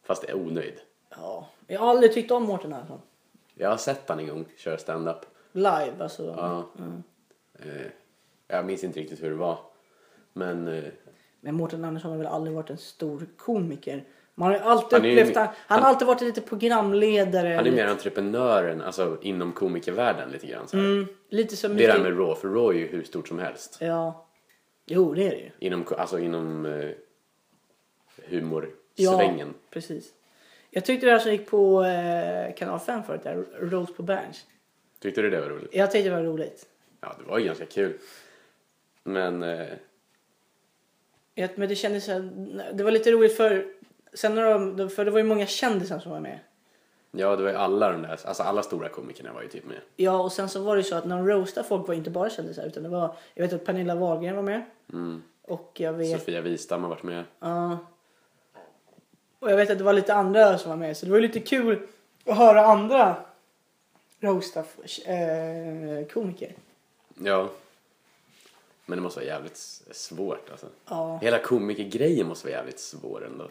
[0.04, 0.74] Fast är onöjd.
[1.10, 3.02] Ja, jag har aldrig tyckt om Mårten Andersson.
[3.56, 5.18] Jag har sett han en gång köra stand-up.
[5.52, 6.36] Live alltså.
[6.38, 6.70] Ja.
[7.60, 7.88] Eh,
[8.48, 9.58] jag minns inte riktigt hur det var.
[10.34, 10.84] Men eh,
[11.42, 14.04] Men Mårten Andersson har väl aldrig varit en stor komiker.
[14.36, 17.48] Man har ju alltid Han ju upplevt mi- han, han har alltid varit lite programledare.
[17.56, 20.68] han är mer entreprenören, alltså inom komikervärlden lite grann.
[20.68, 23.04] Så mm, lite som Det är det här med Raw, för Raw är ju hur
[23.04, 23.78] stort som helst.
[23.82, 24.28] Ja.
[24.86, 25.52] Jo, det är det ju.
[25.60, 26.90] Inom, alltså inom eh,
[28.26, 28.78] humorsvängen.
[28.96, 29.36] Ja,
[29.70, 30.14] precis.
[30.70, 34.46] Jag tyckte det här som gick på eh, kanal 5 förut, där, Rose på Berns.
[35.00, 35.70] Tyckte du det var roligt?
[35.76, 36.66] Jag tyckte det var roligt.
[37.02, 37.98] Ja, det var ju ganska kul.
[39.04, 39.68] Men eh,
[41.36, 42.20] Jag, men det kändes så
[42.74, 43.66] det var lite roligt för
[44.14, 46.40] sen när de, för det var ju många kändisar som var med.
[47.12, 49.78] Ja, det var ju alla de där, alltså alla stora komikerna var ju typ med.
[49.96, 52.10] Ja, och sen så var det ju så att när de roastade folk var inte
[52.10, 54.66] bara kändisar utan det var, jag vet att Pernilla Wahlgren var med.
[55.42, 57.24] Och jag vet, Sofia Wistam har varit med.
[57.40, 57.78] ja.
[59.44, 61.40] Och jag vet att det var lite andra som var med så det var lite
[61.40, 61.80] kul
[62.26, 63.16] att höra andra
[64.20, 64.60] roasta
[65.06, 66.56] eh, komiker.
[67.24, 67.50] Ja.
[68.86, 69.58] Men det måste vara jävligt
[69.92, 70.68] svårt alltså.
[70.90, 71.20] Ja.
[71.22, 73.50] Hela komikergrejen måste vara jävligt svår ändå.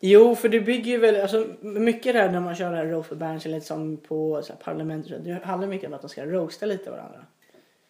[0.00, 3.46] Jo, för det bygger ju väl, alltså mycket där när man kör det här roast
[3.46, 6.90] eller som på så här, parlamentet, det handlar mycket om att de ska roasta lite
[6.90, 7.24] varandra.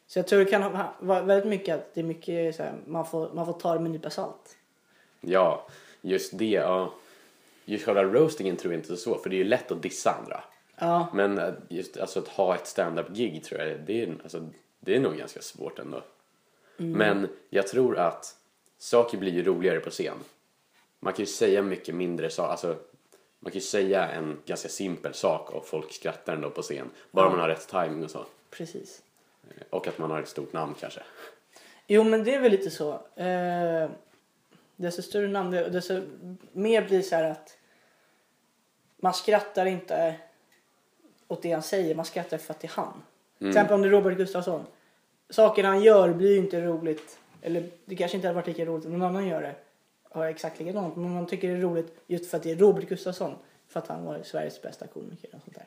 [0.06, 3.06] Så jag tror det kan vara väldigt mycket att det är mycket så här, man
[3.06, 4.56] får, man får ta det med en nypa salt.
[5.20, 5.66] Ja,
[6.00, 6.92] just det, ja.
[7.68, 10.44] Just själva roastingen tror jag inte så för det är ju lätt att dissa andra.
[10.78, 14.48] Ja, Men eh, just alltså, att ha ett stand-up-gig tror jag, det är, alltså,
[14.80, 16.02] det är nog ganska svårt ändå.
[16.76, 18.36] Men jag tror att
[18.78, 20.16] saker blir ju roligare på scen.
[21.00, 22.76] Man kan ju säga mycket mindre saker, alltså
[23.40, 26.90] man kan ju säga en ganska simpel sak och folk skrattar ändå på scen.
[27.10, 27.30] Bara Ja.
[27.30, 28.24] man har rätt timing och så.
[28.50, 29.02] precis.
[29.70, 31.00] Och att man har ett stort namn kanske.
[31.86, 32.92] Jo, men det är väl lite så.
[33.16, 33.90] Eh,
[34.76, 36.02] desto större namn, desto
[36.52, 37.55] mer blir så här att
[38.96, 40.14] man skrattar inte
[41.28, 43.02] åt det han säger, man skrattar för att det är han.
[43.38, 44.66] Till exempel om det är Robert Gustafsson.
[45.30, 47.18] Saker han gör blir ju inte roligt.
[47.42, 49.54] Eller det kanske inte hade varit lika roligt om någon annan gör det.
[50.14, 50.96] Ja, exakt likadant.
[50.96, 53.34] Men man tycker det är roligt just för att det är Robert Gustafsson.
[53.68, 55.64] För att han var Sveriges bästa komiker och sånt där.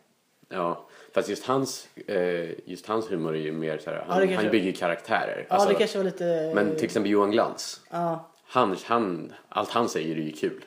[0.58, 4.20] Ja, fast just hans, eh, just hans humor är ju mer så här, det han,
[4.20, 5.46] kanske- han bygger karaktärer.
[5.50, 6.52] Ja, Alltså, det kanske var lite...
[6.56, 7.82] Men till exempel Johan Glans.
[7.90, 10.66] Ja, Han, han, allt han säger är ju kul.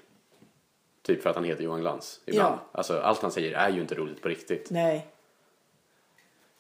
[1.03, 2.55] Typ för att han heter Johan Glans ibland.
[2.55, 2.66] Ja.
[2.72, 4.70] Alltså allt han säger är ju inte roligt på riktigt.
[4.70, 5.07] nej.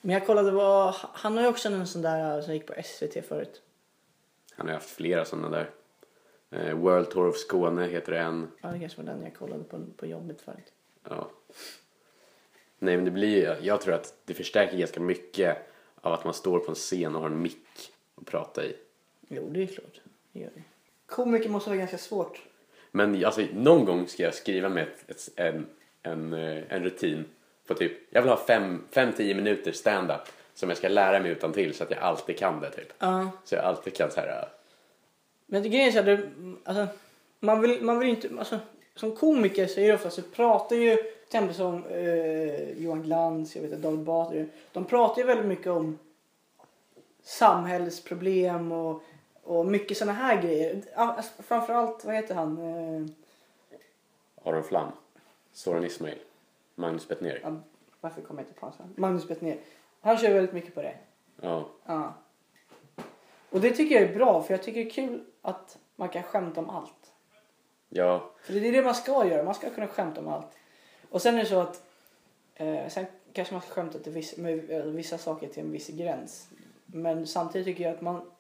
[0.04, 0.94] Men jag kollade vad...
[0.94, 3.62] Han har ju också en sån där som gick på SVT förut.
[4.54, 5.70] Han har haft flera sådana där.
[6.50, 8.48] Eh, World Tour of Skåne heter det en.
[8.60, 10.72] Ja, det kanske var den jag kollade på, på jobbet förut.
[11.08, 11.28] Ja.
[12.78, 15.58] Nej men det blir jag tror att det förstärker ganska mycket
[16.00, 18.76] av att man står på en scen och har en mick att prata i.
[19.28, 20.00] Jo, det är klart.
[20.32, 20.62] Det gör det.
[21.06, 22.42] Komiker måste vara ganska svårt.
[22.94, 25.66] Men alltså, någon gång ska jag skriva med ett, ett, en,
[26.02, 27.24] en, eh, en rutin
[27.66, 30.20] på typ, jag vill ha 5-10 minuter stand-up
[30.54, 32.92] som jag ska lära mig utan till så att jag alltid kan det typ.
[32.98, 33.30] Ja.
[33.44, 34.28] Så jag alltid kan så här.
[34.28, 34.48] äh,
[35.46, 36.28] Men det grejen är så här, det,
[36.64, 36.86] alltså,
[37.40, 38.58] man vill, man vill inte, alltså,
[38.94, 43.56] som komiker så är det ofta så pratar ju till exempel som eh, Johan Glans,
[43.56, 45.98] jag vet David Batra, de pratar ju väldigt mycket om
[47.22, 49.02] samhällsproblem och,
[49.42, 50.82] och mycket sådana här grejer.
[50.94, 52.58] Alltså, framförallt, vad heter han?
[52.58, 53.06] Eh,
[54.44, 54.92] Aron Flam,
[55.52, 56.18] Soran Ismail,
[56.74, 57.40] Magnus Bettner.
[57.42, 57.56] ja,
[58.00, 58.94] varför kommer jag inte på namn?
[58.96, 59.58] Magnus Bettner.
[60.00, 60.94] Han kör väldigt mycket på det.
[61.40, 61.68] Ja.
[61.84, 62.14] Ja.
[63.50, 66.22] Och det tycker jag är bra för jag tycker det är kul att man kan
[66.22, 67.12] skämta om allt.
[67.88, 69.42] Ja, För det är det man ska göra.
[69.42, 70.46] Man ska kunna skämta om allt.
[71.10, 71.82] Och sen är det så att
[72.54, 76.48] eh, sen kanske man ska skämta till viss, med vissa saker till en viss gräns.
[76.86, 78.30] Men samtidigt tycker jag att man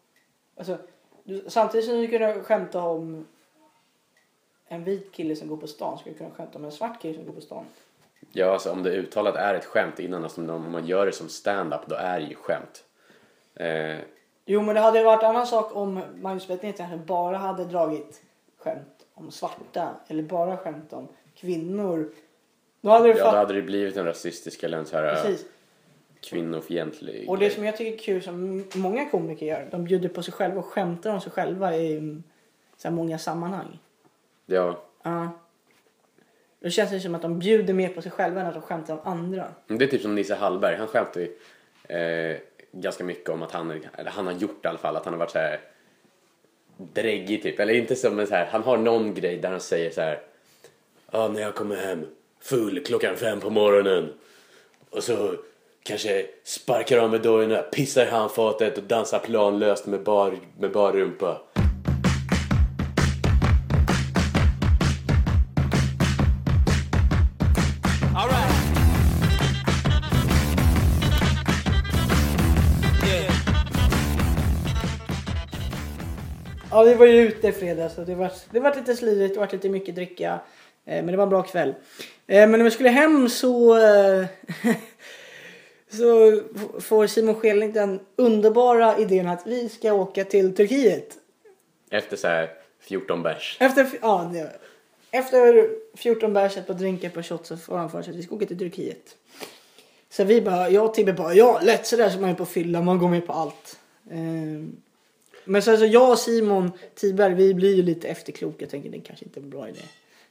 [0.56, 0.78] alltså,
[1.24, 3.26] du, samtidigt som du kunna skämta om
[4.68, 7.14] en vit kille som går på stan ska du kunna skämta om en svart kille
[7.14, 7.64] som går på stan.
[8.32, 11.28] ja alltså om det uttalat är ett skämt innan, alltså om man gör det som
[11.28, 12.84] stand-up då är det ju skämt.
[13.54, 13.98] Eh,
[14.44, 18.22] Jo men det hade varit en annan sak om Magnus Betnér bara hade dragit
[18.58, 22.12] skämt om svarta eller bara skämt om kvinnor.
[22.80, 25.46] Då hade det ja, då hade det blivit en rasistisk eller en så här Precis.
[26.22, 30.22] Kvinnofientlig Och det som jag tycker är kul som många komiker gör, de bjuder på
[30.22, 32.22] sig själva och skämtar om sig själva i mm,
[32.76, 33.78] så här många sammanhang.
[34.46, 35.30] Ja, Ja.
[36.60, 38.94] Då känns det som att de bjuder mer på sig själva än att de skämtar
[38.94, 39.46] om andra.
[39.66, 41.36] det är typ som Nisse Hallberg, han skämtar ju
[41.96, 42.36] eh,
[42.72, 45.18] ganska mycket om att han, eller han har gjort i alla fall, att han har
[45.18, 45.60] varit så här
[46.76, 47.60] dräggig typ.
[47.60, 50.20] Eller inte som en så här, han har någon grej där han säger så här.
[51.10, 52.06] Ja, när jag kommer hem
[52.40, 54.12] full klockan fem på morgonen
[54.90, 55.36] och så
[55.84, 60.92] kanske sparkar av med dojorna, pissar i handfatet och dansar planlöst med bar, med bar
[60.92, 61.40] rumpa.
[68.16, 68.52] All right.
[73.06, 73.34] Yeah.
[76.70, 79.40] Ja, vi var ju ute i fredags och det var, det var lite slirigt, det
[79.40, 80.40] var lite mycket dricka.
[80.86, 81.74] Eh, men det var en bra kväll.
[82.26, 84.26] Eh, men när vi skulle hem så, eh,
[85.92, 86.40] så
[86.80, 91.18] får Simon Schelling den underbara idén att vi ska åka till Turkiet.
[91.90, 93.56] Efter så här 14 bärs.
[93.60, 94.52] Efter, ja, det,
[95.10, 98.22] efter 14 bärs, ett par drinkar på shot så får han för sig att vi
[98.22, 99.16] ska åka till Turkiet.
[100.10, 102.82] Så vi bara, jag och Tibbe bara, ja lätt sådär som man är på fylla,
[102.82, 103.78] man går med på allt.
[104.10, 104.76] Ehm,
[105.44, 108.56] men så jag och Simon Tiberg, vi blir ju lite efterkloka.
[108.58, 109.80] Jag tänker det kanske inte är en bra idé.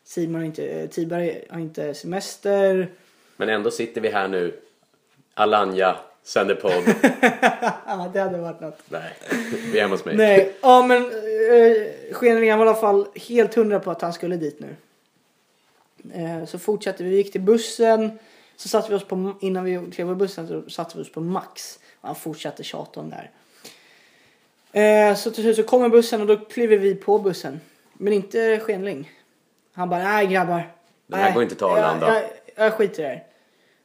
[0.04, 2.88] Simon har inte, eh, Tiberg har inte semester.
[3.38, 4.60] Men ändå sitter vi här nu.
[5.34, 6.84] Alanya sänder podd.
[7.86, 8.80] Ja, det hade varit något.
[8.90, 9.14] Nej,
[9.72, 10.16] vi är hemma hos mig.
[10.16, 14.36] Nej, ja men eh, Skenringen var i alla fall helt hundra på att han skulle
[14.36, 14.76] dit nu.
[16.14, 18.20] Eh, så fortsatte vi, vi gick till bussen.
[18.56, 21.22] Så satte vi oss på, innan vi klev på bussen så satte vi oss på
[21.22, 21.80] Max.
[22.02, 23.32] Och han fortsatte tjata om det här.
[25.10, 27.62] Eh, så till slut så kommer bussen och då kliver vi på bussen.
[27.94, 29.12] Men inte Skenling.
[29.74, 30.72] Han bara, nej grabbar.
[31.08, 32.24] Det här nej, går inte till Arlanda." Jag,
[32.56, 33.24] jag, jag skiter i det här.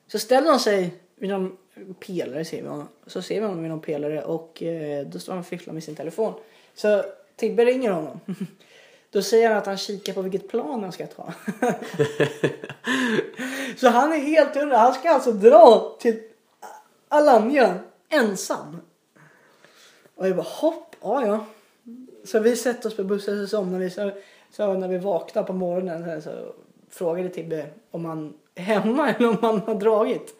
[0.08, 1.56] Så ställer han sig vid någon
[2.06, 2.88] pelare ser vi honom.
[3.06, 5.84] Så ser vi honom vid någon pelare och eh, då står han och fifflar med
[5.84, 6.34] sin telefon.
[6.74, 7.04] Så
[7.36, 8.20] Tibbe ringer honom.
[9.10, 11.32] Då säger han att han kikar på vilket plan han ska ta.
[13.76, 14.76] så han är helt hundra.
[14.76, 16.22] Han ska alltså dra till
[17.08, 18.80] Alanya ensam.
[20.14, 21.46] Och jag bara hopp, ja ja.
[22.24, 23.90] Så vi sätter oss på bussen och somnar vi.
[23.90, 24.10] Så,
[24.50, 26.52] så när vi vaknar på morgonen så, så
[26.90, 30.34] frågade Tibbe om han är hemma eller om han har dragit.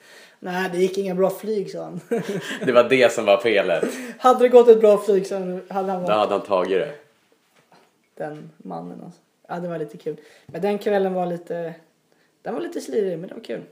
[0.46, 2.00] Nej, det gick inga bra flyg sa han.
[2.66, 3.84] Det var det som var felet.
[4.18, 5.34] hade det gått ett bra flyg så
[5.68, 6.92] hade han Då varit hade han tagit det.
[8.14, 9.00] den mannen.
[9.04, 9.20] Alltså.
[9.48, 10.16] Ja, det var lite kul.
[10.46, 11.74] Men den kvällen var lite...
[12.42, 13.62] Den var lite slirig, men det var kul.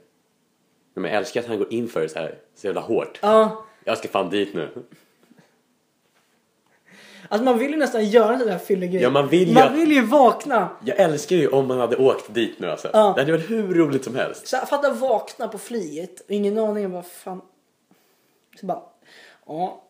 [0.94, 3.18] Men jag älskar att han går in för det så här så jävla hårt.
[3.22, 4.68] Ja, Jag ska fan dit nu.
[7.28, 9.02] Alltså man vill ju nästan göra sån där fyllegrej.
[9.02, 10.68] Ja, man vill ju Man att- vill ju vakna.
[10.84, 12.90] Jag älskar ju om man hade åkt dit nu alltså.
[12.92, 13.12] Ja.
[13.16, 14.46] Det hade varit hur roligt som helst.
[14.48, 16.22] Så jag fattar vakna på flyget.
[16.28, 17.40] Ingen aning om vad fan...
[18.60, 18.82] Så bara...
[19.46, 19.80] Ja.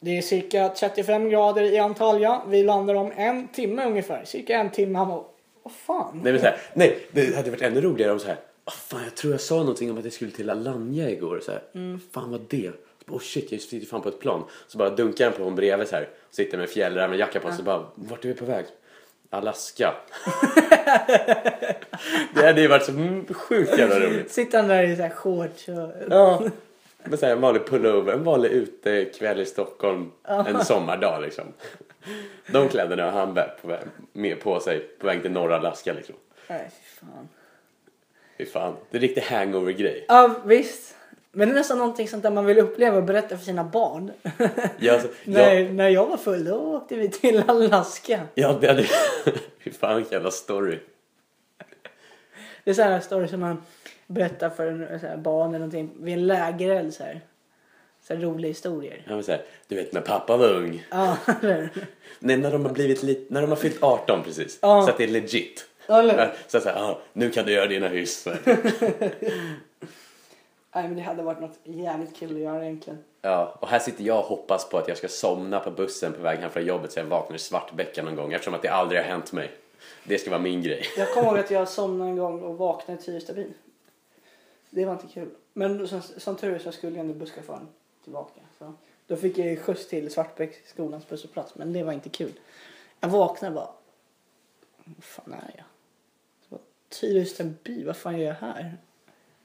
[0.00, 2.42] Det är cirka 35 grader i Antalya.
[2.48, 4.24] Vi landar om en timme ungefär.
[4.24, 4.98] Cirka en timme.
[4.98, 5.22] Han bara...
[5.62, 6.20] Vad fan?
[6.22, 8.36] Nej, men så här, nej, det hade varit ännu roligare om så här.
[8.66, 11.40] Oh, fan, jag tror jag sa någonting om att jag skulle till Alanya igår.
[11.44, 11.60] Så här.
[12.12, 12.70] Fan vad det?
[13.08, 14.44] Bara, Oh shit, jag sitter fan på ett plan.
[14.66, 16.08] Så bara dunkar jag på hon bredvid så här.
[16.30, 17.56] Sitter med fjällrävenjacka på sig.
[17.56, 18.66] Så bara, vart är vi på väg?
[19.30, 19.94] Alaska.
[22.34, 22.92] det hade ju varit så
[23.34, 24.32] sjukt jävla roligt.
[24.32, 25.90] Sitter han där i så här shorts och...
[26.10, 26.42] Ja.
[27.04, 30.10] Men så här, en vanlig pullover, en vanlig utekväll i Stockholm.
[30.24, 31.44] En sommardag liksom.
[32.46, 33.80] De kläderna har han på, väg,
[34.12, 36.14] med på sig på väg till norra Alaska liksom.
[36.48, 37.28] Nej, fy fan.
[38.38, 40.04] Fy fan, det är en riktig hangover-grej.
[40.08, 40.94] Ja, visst.
[41.32, 44.12] Men det är nästan någonting sånt där man vill uppleva och berätta för sina barn.
[44.78, 48.20] Jag, alltså, när, jag, när jag var full då åkte vi till Alaska.
[48.34, 48.82] jag, det hade,
[49.64, 50.78] fy fan vilken jävla story.
[52.64, 53.62] Det är så här story som man
[54.06, 57.20] berättar för en så här, barn eller någonting vid en lägereld så här.
[58.02, 59.02] Så här roliga historier.
[59.08, 60.86] Jag var så här, du vet när pappa var ung.
[60.90, 61.16] Ja,
[62.18, 64.58] Nej, när de har blivit lite, när de har fyllt 18 precis.
[64.62, 64.82] Ja.
[64.82, 65.66] Så att det är legit.
[65.88, 68.28] eller Så att säga, ah, nu kan du göra dina hyss.
[70.78, 73.04] Nej men det hade varit något jävligt kul att göra egentligen.
[73.22, 76.22] Ja, och här sitter jag och hoppas på att jag ska somna på bussen på
[76.22, 79.00] väg hem från jobbet så jag vaknar i Svartbäcka någon gång eftersom att det aldrig
[79.00, 79.50] har hänt mig.
[80.04, 80.82] Det ska vara min grej.
[80.96, 83.54] Jag kommer ihåg att jag somnade en gång och vaknade i Tyrestabyn.
[84.70, 85.28] Det var inte kul.
[85.52, 87.68] Men som, som tur är så skulle jag ändå busschauffören
[88.04, 88.40] tillbaka.
[88.58, 88.72] Så
[89.06, 91.54] då fick jag ju skjuts till Svartbäcksskolans busshållplats.
[91.54, 92.32] Men det var inte kul.
[93.00, 93.70] Jag vaknade bara.
[94.84, 95.64] Vad fan är jag?
[96.88, 98.76] Tyresöby, vad fan gör jag här?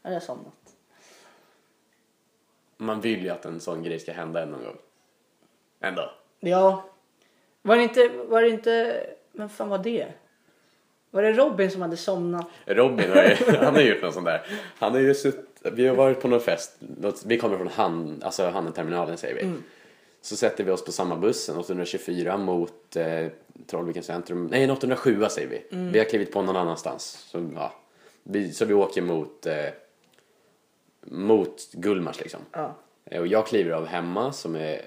[0.01, 0.62] Hade jag somnat.
[2.77, 4.77] Man vill ju att en sån grej ska hända en någon gång.
[5.81, 6.11] Ändå.
[6.39, 6.85] Ja.
[7.61, 10.07] Var det inte, var det inte, men fan var det?
[11.11, 12.47] Var det Robin som hade somnat?
[12.65, 14.45] Robin har ju, han har gjort någon sån där.
[14.79, 16.77] Han har ju sutt, vi har varit på någon fest.
[17.25, 19.51] Vi kommer från Han, alltså Handelterminalen säger vi.
[20.21, 23.27] Så sätter vi oss på samma bussen, 824 mot eh,
[23.67, 24.47] Trollviken centrum.
[24.51, 25.61] Nej, en 807 säger vi.
[25.69, 27.25] Vi har klivit på någon annanstans.
[27.31, 27.73] Så, ja.
[28.23, 29.65] vi, så vi åker mot, eh,
[31.05, 32.39] mot Gullmars liksom.
[32.51, 32.75] Ja.
[33.05, 34.81] Eh, Och jag kliver av hemma som är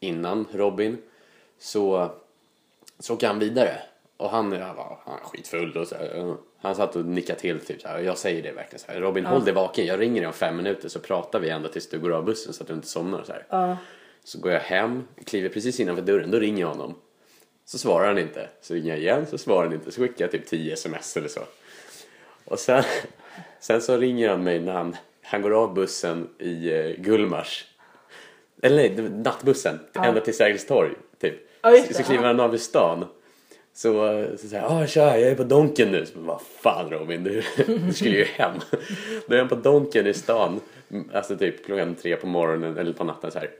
[0.00, 0.98] innan Robin.
[1.58, 2.10] Så,
[2.98, 3.82] så åker han vidare.
[4.16, 6.36] Och han, är- ja, han är skitfull och så här, ja.
[6.60, 7.98] Han satt och nickade till typ så här.
[7.98, 9.00] Och jag säger det verkligen så här.
[9.00, 9.86] Robin håll dig vaken.
[9.86, 12.52] Jag ringer dig om fem minuter så pratar vi ända tills du går av bussen
[12.52, 13.46] så att du inte somnar så här.
[13.48, 13.76] Ja.
[14.24, 16.94] Så går jag hem, kliver precis innanför dörren, då ringer jag honom.
[17.64, 18.48] Så svarar han inte.
[18.60, 19.92] Så ringer jag igen, så svarar han inte.
[19.92, 21.40] Så skickar jag typ 10 sms eller så.
[22.44, 22.82] Och sen,
[23.60, 24.96] sen så ringer han mig när han,
[25.30, 27.64] han går av bussen i eh, Gullmars.
[28.62, 29.78] Eller nej, nattbussen.
[29.92, 31.34] Ända till Sergels torg, typ.
[31.62, 33.04] Ja, det, så kliver han av i stan.
[33.74, 33.90] Så,
[34.36, 36.06] så säger jag, ah, tja, jag är på Donken nu.
[36.06, 38.52] Så, vad fan Robin, du, du skulle ju hem.
[39.26, 40.60] Då är han på Donken i stan,
[41.12, 43.50] alltså typ klockan tre på morgonen eller på natten så här.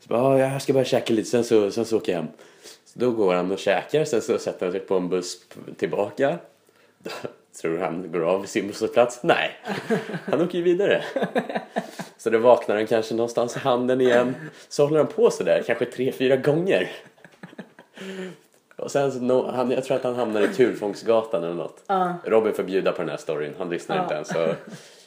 [0.00, 2.28] Så bara, ah, jag ska bara käka lite, sen så, sen så åker jag hem.
[2.84, 5.38] Så då går han och käkar, sen så sätter han sig på en buss
[5.76, 6.38] tillbaka.
[7.60, 9.20] Tror du han går av sin busshållplats?
[9.22, 9.50] Nej,
[10.24, 11.04] han åker ju vidare.
[12.16, 14.34] Så då vaknar han kanske någonstans i handen igen.
[14.68, 16.90] Så håller han på sådär, kanske tre, fyra gånger.
[18.76, 21.82] Och sen så, no, han, jag tror att han hamnar i Turfångsgatan eller något.
[21.86, 22.14] Ja.
[22.24, 24.02] Robin får bjuda på den här storyn, han lyssnar Ja.
[24.02, 24.28] inte ens.
[24.28, 24.54] Så,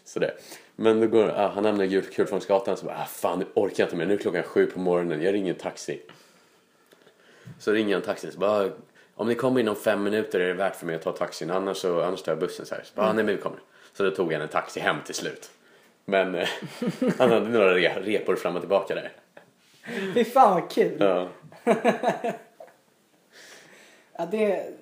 [0.05, 0.33] Sådär.
[0.75, 3.75] Men då går, ah, han hamnar i Gul- Kulfångsgatan så bara, ah, fan nu orkar
[3.83, 6.01] jag inte mer, nu är klockan sju på morgonen, jag ringer en taxi.
[7.59, 8.69] Så ringer jag en taxi så bara,
[9.19, 11.77] om ni kommer inom fem minuter är det värt för mig att ta taxin, annars,
[11.77, 12.83] så, annars tar jag bussen så här.
[12.83, 13.59] Så bara, ah, nej men vi kommer.
[13.93, 15.51] Så då tog jag en taxi hem till slut.
[16.05, 16.47] Men eh,
[17.17, 19.11] han hade några re, repor fram och tillbaka där.
[20.13, 20.97] Fy fan vad kul.
[20.99, 21.27] Ja.
[24.13, 24.73] Ja, det,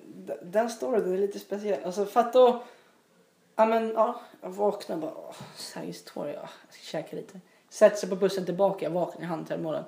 [0.42, 1.84] den storyn är lite speciell.
[1.84, 2.62] Alltså att då...
[3.56, 5.14] Ja men ja, jag vaknar och bara...
[5.14, 7.40] Åh, Sergels torg, ja, jag ska käka lite.
[7.68, 9.84] Sätter sig på bussen tillbaka, jag vaknar i handtermalen.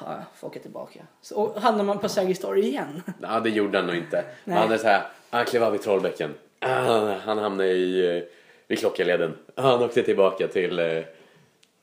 [0.00, 1.00] Ja, jag får åka tillbaka.
[1.22, 3.02] Så och hamnar man på Sergels torg igen.
[3.22, 4.24] Ja, det gjorde han nog inte.
[4.44, 4.58] Nej.
[4.58, 6.34] Han är så här, han klev av i Trollbäcken.
[6.58, 8.22] Ah, Han hamnade i, eh,
[8.66, 9.36] vid Klockarleden.
[9.54, 11.02] Ah, Han åkte tillbaka till, eh,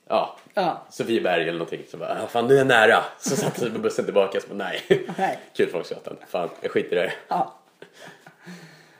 [0.08, 1.82] ja, Ja, Sofieberg eller någonting.
[1.90, 3.04] Så bara, ah, fan du är nära.
[3.18, 5.06] Så satte sig på bussen tillbaka så bara, nej.
[5.18, 5.38] Nej.
[5.54, 6.16] Kulfolksgatan.
[6.28, 7.12] Fan, jag skiter i det.
[7.28, 7.54] ja.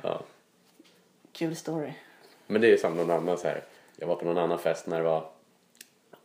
[0.02, 0.20] Ja.
[1.32, 1.92] Kul story.
[2.46, 3.62] Men det är som någon annan så här.
[3.96, 5.24] Jag var på någon annan fest när det var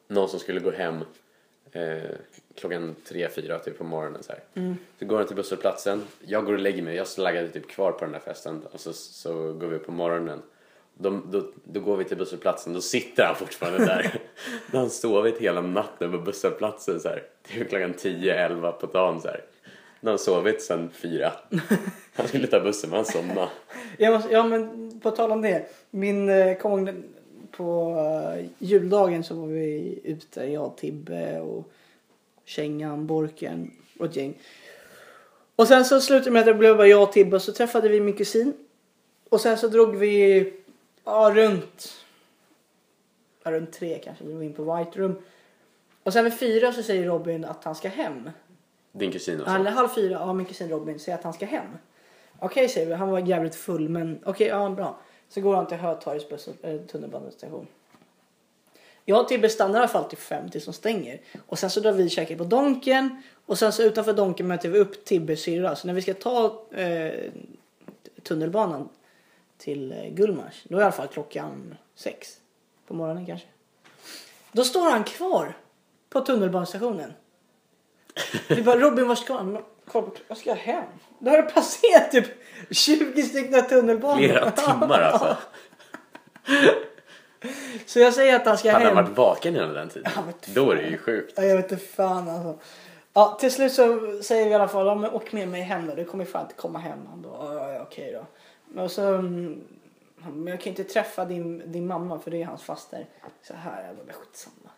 [0.07, 1.05] någon som skulle gå hem
[1.71, 2.11] eh,
[2.57, 4.75] klockan tre, fyra typ på morgonen så här.
[4.99, 6.03] Så går han till busshållplatsen.
[6.25, 6.95] Jag går och lägger mig.
[6.95, 9.91] Jag slaggade typ kvar på den där festen och så, så går vi upp på
[9.91, 10.41] morgonen.
[10.93, 12.73] Då, då, då går vi till busshållplatsen.
[12.73, 14.19] Då sitter han fortfarande där.
[14.71, 17.23] Då han sovit hela natten på busshållplatsen så här.
[17.43, 19.43] Till klockan 10, 11 på dagen så här.
[20.01, 21.31] Då han sovit sen fyra.
[22.13, 23.49] Han skulle ta bussen men han somnade.
[23.97, 25.65] Jag måste, ja men på tal om det.
[25.89, 27.03] Min, eh, kom
[27.51, 27.95] på
[28.37, 31.71] eh, juldagen så var vi ute, jag, Tibbe och
[32.47, 34.37] Kängan, Borken och ett gäng.
[35.55, 37.53] Och sen så slutade det med att det blev bara jag och Tibbe och så
[37.53, 38.53] träffade vi min kusin.
[39.29, 40.53] Och sen så drog vi
[41.03, 41.93] ja, runt,
[43.43, 45.15] ja, runt tre kanske, vi drog in på White Room.
[46.03, 48.29] Och sen vid fyra så säger Robin att han ska hem.
[48.91, 49.55] Din kusin alltså.
[49.55, 51.67] Eller halv fyra, ja min kusin Robin säger att han ska hem.
[52.39, 54.99] Okej säger vi, han var jävligt full men okej, ja bra.
[55.29, 57.67] Så går han till Hötorgs äh, tunnelbanestation.
[59.09, 61.21] Jag och Tibbe stannar i alla fall till fem tills de stänger.
[61.47, 63.23] Och sen så drar vi och käkar på Donken.
[63.45, 65.75] Och sen så utanför Donken möter vi upp Tibbes syrra.
[65.75, 67.31] Så när vi ska ta eh,
[68.23, 68.89] tunnelbanan
[69.57, 70.63] till eh, Gullmars.
[70.63, 72.37] Då är i alla fall klockan sex
[72.87, 73.47] på morgonen kanske.
[74.51, 75.57] Då står han kvar
[76.09, 77.13] på tunnelbanestationen.
[78.47, 79.63] Vi bara Robin var ska han?
[80.27, 80.85] Jag ska hem.
[81.19, 82.25] Då har det passerat typ
[82.71, 84.17] 20 stycken tunnelbanor.
[84.17, 85.37] Flera timmar alltså.
[87.85, 88.95] Så jag säger att han ska Hade hem.
[88.95, 90.11] han varit vaken hela den tiden?
[90.45, 91.33] Då är det ju sjukt.
[91.37, 92.59] Ja, jag vet inte fan alltså.
[93.13, 95.95] Ja, till slut så säger vi i alla fall, ja, åk med mig hem då.
[95.95, 96.99] Du kommer fan inte komma hem.
[97.09, 98.25] Han bara, ja, ja, okej då.
[98.65, 99.63] Men så, mm,
[100.21, 103.05] han, men jag kan inte träffa din, din mamma för det är hans faster.
[103.47, 104.69] Så här, jag bara, skitsamma.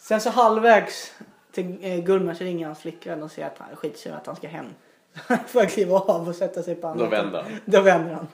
[0.00, 1.12] Sen så halvvägs
[1.52, 4.66] till eh, Gullmars ringer hans flickvän och säger att han skitsur att han ska hem.
[5.46, 7.52] Får jag kliva av och sätta sig på andra Då vänder han.
[7.64, 8.26] Då vänder han.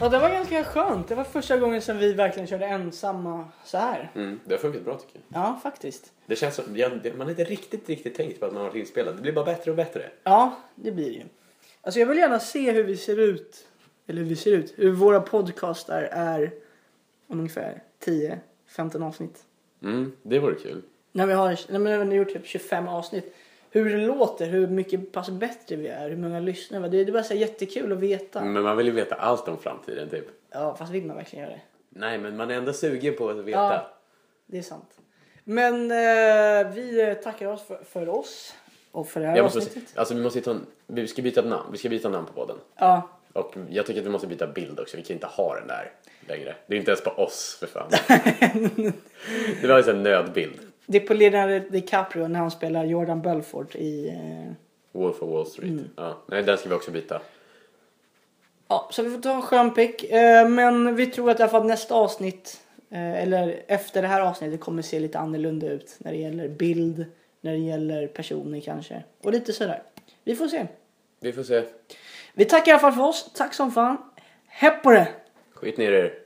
[0.00, 1.08] Ja, det var ganska skönt.
[1.08, 4.10] Det var första gången som vi verkligen körde ensamma så här.
[4.14, 5.42] Mm, det har funkat bra tycker jag.
[5.42, 6.12] Ja, faktiskt.
[6.26, 8.78] Det känns som, jag, man har inte riktigt, riktigt tänkt på att man har varit
[8.78, 9.16] inspelad.
[9.16, 10.10] Det blir bara bättre och bättre.
[10.22, 11.24] Ja, det blir det ju.
[11.82, 13.66] Alltså jag vill gärna se hur vi ser ut.
[14.06, 14.74] Eller hur vi ser ut.
[14.76, 16.52] Hur våra podcastar är
[17.26, 19.44] om ungefär 10-15 avsnitt.
[19.82, 20.82] Mm, det vore kul.
[21.12, 23.34] När vi har, när vi har gjort typ 25 avsnitt.
[23.72, 26.88] Hur det låter, hur mycket pass bättre vi är, hur många lyssnare.
[26.88, 28.44] Det, det är bara så jättekul att veta.
[28.44, 30.24] Men man vill ju veta allt om framtiden typ.
[30.50, 31.62] Ja, fast vill man verkligen göra det?
[31.88, 33.58] Nej, men man är ändå sugen på att veta.
[33.58, 33.90] Ja.
[34.46, 34.98] Det är sant.
[35.44, 38.54] Men eh, vi tackar oss för, för oss
[38.92, 39.98] och för det här Jag måste, avsnittet.
[39.98, 41.68] alltså, vi, måste ju ta en, vi ska byta namn.
[41.72, 42.56] Vi ska byta namn på podden.
[42.76, 44.96] Ja, Och jag tycker att vi måste byta bild också.
[44.96, 45.92] Vi kan inte ha den där
[46.28, 46.54] längre.
[46.66, 47.90] Det är inte ens på oss för fan.
[49.62, 50.60] det var ju en nödbild.
[50.90, 54.08] Det är på Leonardo DiCaprio när han spelar Jordan Belfort i...
[54.08, 54.52] Eh,
[54.92, 55.70] Wolf of Wall Street.
[55.70, 55.90] Mm.
[55.96, 56.22] Ja.
[56.26, 57.20] Nej, den ska vi också byta.
[58.68, 60.04] Ja, så vi får ta en skön pick.
[60.04, 62.60] Eh, men vi tror att i alla fall nästa avsnitt,
[62.90, 65.96] eh, eller efter det här avsnittet, kommer se lite annorlunda ut.
[65.98, 67.04] När det gäller bild,
[67.40, 69.04] när det gäller personer kanske.
[69.22, 69.82] Och lite sådär.
[70.24, 70.66] Vi får se.
[71.20, 71.62] Vi får se.
[72.34, 73.32] Vi tackar i alla fall för oss.
[73.34, 73.96] Tack som fan.
[74.46, 75.08] Hepp på det!
[75.54, 76.19] Skit ner er.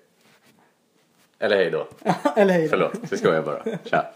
[1.44, 1.86] Eller hej då.
[2.36, 2.68] eller hej då.
[2.68, 3.62] Förlåt, så ska jag bara.
[3.84, 4.06] Tja.